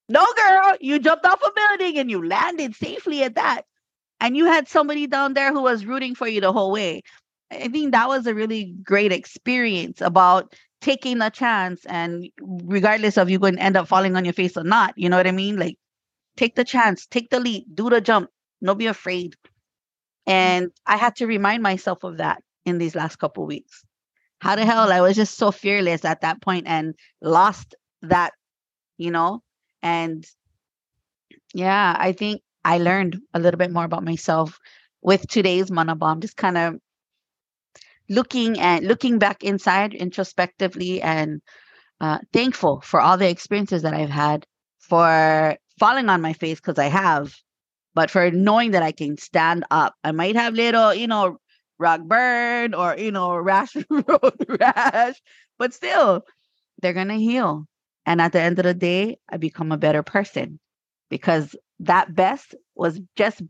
No, 0.10 0.26
girl, 0.36 0.76
you 0.82 1.00
jumped 1.00 1.26
off 1.26 1.42
a 1.42 1.52
building 1.56 2.00
and 2.00 2.12
you 2.12 2.28
landed 2.28 2.76
safely 2.76 3.24
at 3.24 3.36
that. 3.36 3.62
And 4.22 4.36
you 4.36 4.46
had 4.46 4.68
somebody 4.68 5.08
down 5.08 5.34
there 5.34 5.54
who 5.54 5.62
was 5.62 5.86
rooting 5.86 6.16
for 6.16 6.28
you 6.28 6.42
the 6.42 6.54
whole 6.54 6.72
way. 6.72 7.02
I 7.52 7.68
think 7.68 7.92
that 7.94 8.08
was 8.08 8.28
a 8.28 8.36
really 8.36 8.76
great 8.84 9.12
experience 9.12 10.02
about 10.02 10.54
taking 10.82 11.22
a 11.22 11.30
chance 11.30 11.86
and 11.86 12.30
regardless 12.42 13.18
of 13.18 13.30
you 13.30 13.40
going 13.40 13.56
to 13.56 13.62
end 13.62 13.76
up 13.76 13.88
falling 13.88 14.16
on 14.16 14.24
your 14.24 14.34
face 14.34 14.56
or 14.56 14.64
not, 14.64 14.94
you 14.98 15.10
know 15.10 15.18
what 15.18 15.28
I 15.28 15.32
mean? 15.32 15.58
Like 15.58 15.78
take 16.38 16.56
the 16.56 16.64
chance, 16.64 17.06
take 17.06 17.30
the 17.30 17.40
leap, 17.40 17.66
do 17.74 17.90
the 17.90 18.02
jump, 18.02 18.30
don't 18.64 18.78
be 18.78 18.88
afraid. 18.88 19.36
Mm. 20.28 20.32
And 20.32 20.72
I 20.86 20.98
had 20.98 21.16
to 21.18 21.28
remind 21.28 21.64
myself 21.64 22.04
of 22.04 22.18
that 22.18 22.44
in 22.66 22.78
these 22.78 22.96
last 22.96 23.18
couple 23.18 23.46
weeks. 23.46 23.84
How 24.40 24.56
the 24.56 24.66
hell 24.66 24.92
I 24.92 25.02
was 25.02 25.18
just 25.18 25.38
so 25.38 25.52
fearless 25.52 26.06
at 26.06 26.22
that 26.22 26.42
point 26.42 26.66
and 26.68 26.96
lost 27.22 27.76
that, 28.04 28.32
you 28.98 29.12
know? 29.12 29.44
And 29.82 30.26
yeah, 31.54 31.96
I 31.98 32.14
think 32.14 32.42
I 32.70 32.78
learned 32.78 33.20
a 33.34 33.40
little 33.40 33.58
bit 33.58 33.72
more 33.72 33.84
about 33.84 34.04
myself 34.04 34.60
with 35.02 35.28
today's 35.28 35.72
Mana 35.72 35.96
Bomb, 35.96 36.22
just 36.22 36.38
kind 36.38 36.56
of 36.56 36.76
looking 38.08 38.60
and 38.60 38.86
looking 38.86 39.18
back 39.18 39.44
inside 39.44 39.96
introspectively 39.96 41.02
and 41.02 41.42
uh, 42.00 42.20
thankful 42.32 42.82
for 42.82 43.02
all 43.02 43.18
the 43.18 43.28
experiences 43.28 43.82
that 43.82 43.96
I've 43.96 44.12
had, 44.12 44.46
for 44.78 45.58
falling 45.80 46.10
on 46.10 46.22
my 46.22 46.34
face 46.34 46.60
because 46.60 46.78
I 46.78 46.90
have, 46.90 47.34
but 47.96 48.12
for 48.12 48.30
knowing 48.30 48.70
that 48.72 48.84
I 48.84 48.92
can 48.92 49.18
stand 49.18 49.66
up. 49.72 49.96
I 50.04 50.12
might 50.12 50.36
have 50.36 50.54
little, 50.54 50.94
you 50.94 51.08
know, 51.08 51.40
rock 51.80 52.02
burn 52.02 52.76
or 52.76 52.96
you 53.00 53.12
know, 53.12 53.36
rash 53.52 53.76
road 53.90 54.46
rash, 54.60 55.16
but 55.58 55.74
still, 55.74 56.24
they're 56.84 56.94
gonna 56.94 57.16
heal. 57.16 57.66
And 58.06 58.22
at 58.22 58.32
the 58.32 58.42
end 58.42 58.60
of 58.60 58.66
the 58.66 58.76
day, 58.76 59.18
I 59.28 59.38
become 59.38 59.72
a 59.72 59.78
better 59.78 60.04
person 60.04 60.60
because 61.10 61.56
that 61.80 62.16
best 62.16 62.56
was 62.76 63.00
just 63.16 63.42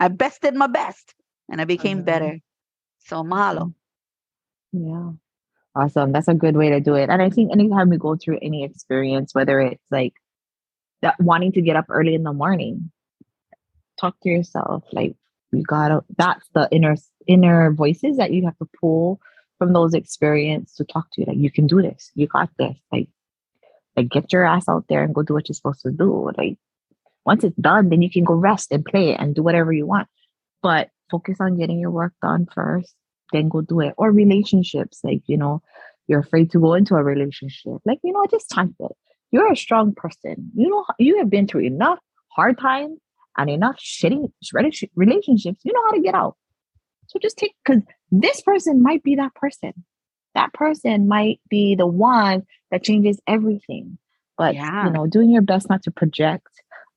I 0.00 0.08
bested 0.08 0.54
my 0.54 0.66
best 0.66 1.14
and 1.50 1.60
I 1.60 1.64
became 1.64 2.02
better. 2.02 2.26
Mm-hmm. 2.26 3.06
So 3.06 3.22
mahalo. 3.22 3.74
Mm. 4.74 4.88
Yeah. 4.88 5.12
Awesome. 5.74 6.12
That's 6.12 6.28
a 6.28 6.34
good 6.34 6.56
way 6.56 6.70
to 6.70 6.80
do 6.80 6.94
it. 6.94 7.08
And 7.08 7.22
I 7.22 7.30
think 7.30 7.50
anytime 7.50 7.88
we 7.88 7.96
go 7.96 8.16
through 8.16 8.38
any 8.42 8.62
experience, 8.62 9.34
whether 9.34 9.58
it's 9.60 9.84
like 9.90 10.12
that 11.00 11.18
wanting 11.18 11.52
to 11.52 11.62
get 11.62 11.76
up 11.76 11.86
early 11.88 12.14
in 12.14 12.24
the 12.24 12.32
morning, 12.32 12.90
talk 13.98 14.16
to 14.22 14.28
yourself. 14.28 14.84
Like 14.92 15.16
you 15.50 15.62
gotta 15.62 16.04
that's 16.18 16.46
the 16.54 16.68
inner 16.70 16.96
inner 17.26 17.72
voices 17.72 18.16
that 18.18 18.32
you 18.32 18.44
have 18.44 18.58
to 18.58 18.68
pull 18.80 19.20
from 19.58 19.72
those 19.72 19.94
experiences 19.94 20.74
to 20.76 20.84
talk 20.84 21.06
to 21.12 21.22
you. 21.22 21.26
Like 21.26 21.38
you 21.38 21.50
can 21.50 21.66
do 21.66 21.80
this. 21.80 22.10
You 22.14 22.26
got 22.26 22.50
this. 22.58 22.76
Like 22.90 23.08
like 23.96 24.08
get 24.08 24.32
your 24.32 24.44
ass 24.44 24.68
out 24.68 24.86
there 24.88 25.02
and 25.02 25.14
go 25.14 25.22
do 25.22 25.34
what 25.34 25.48
you're 25.48 25.54
supposed 25.54 25.82
to 25.82 25.90
do. 25.90 26.32
Like 26.36 26.58
once 27.24 27.44
it's 27.44 27.56
done, 27.56 27.88
then 27.88 28.02
you 28.02 28.10
can 28.10 28.24
go 28.24 28.34
rest 28.34 28.72
and 28.72 28.84
play 28.84 29.14
and 29.14 29.34
do 29.34 29.42
whatever 29.42 29.72
you 29.72 29.86
want. 29.86 30.08
But 30.62 30.90
focus 31.10 31.38
on 31.40 31.58
getting 31.58 31.78
your 31.78 31.90
work 31.90 32.14
done 32.22 32.46
first, 32.52 32.94
then 33.32 33.48
go 33.48 33.60
do 33.60 33.80
it. 33.80 33.94
Or 33.96 34.10
relationships, 34.10 35.00
like 35.04 35.22
you 35.26 35.36
know, 35.36 35.62
you're 36.08 36.20
afraid 36.20 36.50
to 36.52 36.60
go 36.60 36.74
into 36.74 36.94
a 36.94 37.02
relationship. 37.02 37.78
Like, 37.84 37.98
you 38.02 38.12
know, 38.12 38.24
just 38.30 38.50
type 38.50 38.70
it. 38.80 38.92
You're 39.30 39.52
a 39.52 39.56
strong 39.56 39.94
person. 39.94 40.50
You 40.54 40.68
know, 40.68 40.84
you 40.98 41.18
have 41.18 41.30
been 41.30 41.46
through 41.46 41.62
enough 41.62 41.98
hard 42.28 42.58
times 42.58 42.98
and 43.38 43.48
enough 43.48 43.76
shitty 43.78 44.30
relationships. 44.94 45.60
You 45.64 45.72
know 45.72 45.82
how 45.86 45.92
to 45.92 46.00
get 46.00 46.14
out. 46.14 46.36
So 47.08 47.18
just 47.18 47.38
take 47.38 47.54
because 47.64 47.82
this 48.10 48.40
person 48.42 48.82
might 48.82 49.02
be 49.02 49.16
that 49.16 49.34
person. 49.34 49.72
That 50.34 50.52
person 50.52 51.08
might 51.08 51.40
be 51.48 51.74
the 51.74 51.86
one 51.86 52.42
that 52.70 52.82
changes 52.82 53.20
everything. 53.26 53.98
But 54.38 54.54
Yeah. 54.54 54.86
you 54.86 54.92
know, 54.92 55.06
doing 55.06 55.30
your 55.30 55.42
best 55.42 55.68
not 55.68 55.82
to 55.84 55.90
project 55.90 56.48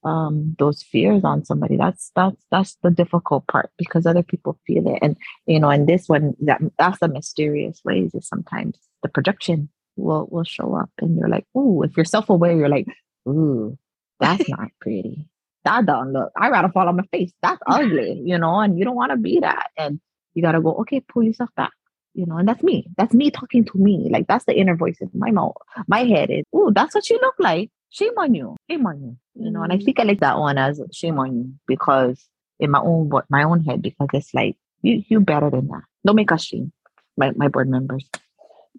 um 0.05 0.55
those 0.59 0.83
fears 0.83 1.23
on 1.23 1.43
somebody 1.43 1.75
that's 1.75 2.11
that's 2.15 2.41
that's 2.51 2.77
the 2.83 2.91
difficult 2.91 3.45
part 3.47 3.71
because 3.77 4.05
other 4.05 4.23
people 4.23 4.57
feel 4.65 4.87
it. 4.87 4.99
And 5.01 5.17
you 5.47 5.59
know 5.59 5.69
and 5.69 5.89
this 5.89 6.07
one 6.07 6.35
that 6.41 6.61
that's 6.77 6.99
the 6.99 7.07
mysterious 7.07 7.81
ways 7.83 8.13
is 8.13 8.27
sometimes 8.27 8.77
the 9.01 9.09
projection 9.09 9.69
will 9.97 10.27
will 10.31 10.43
show 10.43 10.75
up 10.75 10.89
and 10.99 11.17
you're 11.17 11.29
like 11.29 11.45
oh 11.55 11.81
if 11.81 11.97
you're 11.97 12.05
self-aware 12.05 12.55
you're 12.55 12.69
like 12.69 12.85
ooh 13.27 13.77
that's 14.19 14.47
not 14.55 14.69
pretty. 14.79 15.27
That 15.65 15.87
don't 15.87 16.13
look 16.13 16.31
i'd 16.37 16.51
rather 16.51 16.69
fall 16.69 16.87
on 16.87 16.97
my 16.97 17.03
face. 17.11 17.33
That's 17.41 17.61
ugly 17.67 18.21
you 18.23 18.37
know 18.37 18.59
and 18.59 18.77
you 18.77 18.85
don't 18.85 18.95
want 18.95 19.11
to 19.11 19.17
be 19.17 19.39
that. 19.39 19.71
And 19.77 19.99
you 20.35 20.43
got 20.43 20.51
to 20.51 20.61
go 20.61 20.75
okay 20.81 20.99
pull 20.99 21.23
yourself 21.23 21.49
back 21.57 21.71
you 22.13 22.27
know 22.27 22.37
and 22.37 22.47
that's 22.47 22.61
me. 22.61 22.87
That's 22.95 23.15
me 23.15 23.31
talking 23.31 23.65
to 23.65 23.77
me. 23.79 24.09
Like 24.11 24.27
that's 24.27 24.45
the 24.45 24.55
inner 24.55 24.75
voice 24.75 24.97
in 25.01 25.09
my 25.15 25.31
mouth 25.31 25.55
my 25.87 26.03
head 26.03 26.29
is 26.29 26.43
oh 26.53 26.71
that's 26.75 26.93
what 26.93 27.09
you 27.09 27.17
look 27.19 27.35
like 27.39 27.71
shame 27.89 28.13
on 28.17 28.33
you. 28.35 28.55
Shame 28.69 28.85
on 28.85 29.01
you 29.01 29.17
you 29.37 29.51
know 29.51 29.63
and 29.63 29.73
i 29.73 29.77
Mm. 29.77 29.83
think 29.85 29.99
i 29.99 30.03
like 30.03 30.21
that 30.21 30.37
one 30.39 30.57
as 30.57 30.81
shame 30.93 31.19
on 31.19 31.35
you 31.35 31.53
because 31.67 32.27
in 32.59 32.71
my 32.71 32.79
own 32.79 33.09
my 33.29 33.43
own 33.43 33.61
head 33.65 33.81
because 33.81 34.07
it's 34.13 34.33
like 34.33 34.55
you 34.81 35.03
you 35.09 35.19
better 35.19 35.49
than 35.49 35.67
that. 35.67 35.81
Don't 36.05 36.15
make 36.15 36.31
us 36.31 36.43
shame 36.45 36.71
my, 37.17 37.31
my 37.35 37.47
board 37.49 37.67
members. 37.69 38.07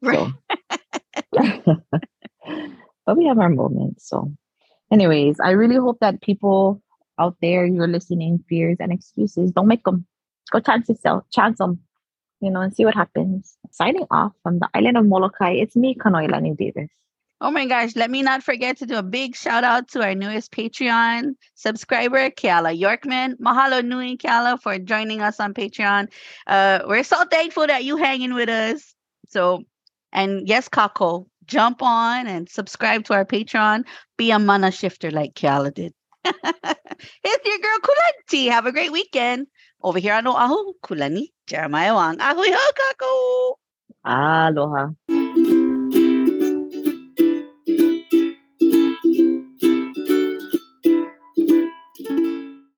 So. 0.04 0.32
But 3.06 3.16
we 3.16 3.26
have 3.26 3.38
our 3.38 3.48
moments 3.50 4.08
so. 4.08 4.32
Anyways 4.90 5.38
i 5.40 5.50
really 5.50 5.76
hope 5.76 5.98
that 6.00 6.20
people 6.22 6.82
out 7.18 7.36
there 7.42 7.66
you're 7.66 7.86
listening 7.88 8.42
fears 8.48 8.76
and 8.80 8.92
excuses 8.92 9.50
don't 9.52 9.66
make 9.68 9.84
them 9.84 10.06
go 10.50 10.60
chance 10.60 10.88
yourself 10.88 11.24
chance 11.32 11.58
them 11.58 11.80
you 12.40 12.50
know 12.50 12.60
and 12.60 12.74
see 12.74 12.84
what 12.84 12.94
happens. 12.94 13.56
Signing 13.70 14.06
off 14.10 14.32
from 14.42 14.58
the 14.58 14.68
island 14.74 14.96
of 14.96 15.06
molokai 15.06 15.52
it's 15.52 15.76
me 15.76 15.94
kanoilani 15.94 16.56
davis 16.56 16.90
Oh 17.38 17.50
my 17.50 17.66
gosh, 17.66 17.94
let 17.96 18.10
me 18.10 18.22
not 18.22 18.42
forget 18.42 18.78
to 18.78 18.86
do 18.86 18.96
a 18.96 19.02
big 19.02 19.36
shout 19.36 19.62
out 19.62 19.88
to 19.88 20.02
our 20.02 20.14
newest 20.14 20.50
Patreon 20.52 21.34
subscriber, 21.54 22.30
Kiala 22.30 22.78
Yorkman. 22.78 23.34
Mahalo 23.38 23.84
Nui, 23.84 24.16
Kiala, 24.16 24.58
for 24.60 24.78
joining 24.78 25.20
us 25.20 25.38
on 25.38 25.52
Patreon. 25.52 26.08
Uh, 26.46 26.80
we're 26.86 27.04
so 27.04 27.24
thankful 27.24 27.66
that 27.66 27.84
you 27.84 27.98
hanging 27.98 28.32
with 28.32 28.48
us. 28.48 28.94
So, 29.28 29.64
and 30.12 30.48
yes, 30.48 30.70
Kākou, 30.70 31.26
jump 31.44 31.82
on 31.82 32.26
and 32.26 32.48
subscribe 32.48 33.04
to 33.04 33.12
our 33.12 33.26
Patreon. 33.26 33.84
Be 34.16 34.30
a 34.30 34.38
mana 34.38 34.70
shifter 34.72 35.10
like 35.10 35.34
Kiala 35.34 35.74
did. 35.74 35.92
it's 36.24 37.46
your 37.46 37.58
girl 37.58 37.78
Kulani. 37.82 38.48
Have 38.50 38.64
a 38.64 38.72
great 38.72 38.92
weekend. 38.92 39.46
Over 39.82 39.98
here 39.98 40.14
on 40.14 40.26
Oahu, 40.26 40.72
Kulani, 40.82 41.26
Jeremiah 41.46 41.94
Wang. 41.94 42.16
Ahui 42.16 42.48
ho, 42.50 42.72
Kākou. 42.80 43.54
aloha 44.06 44.88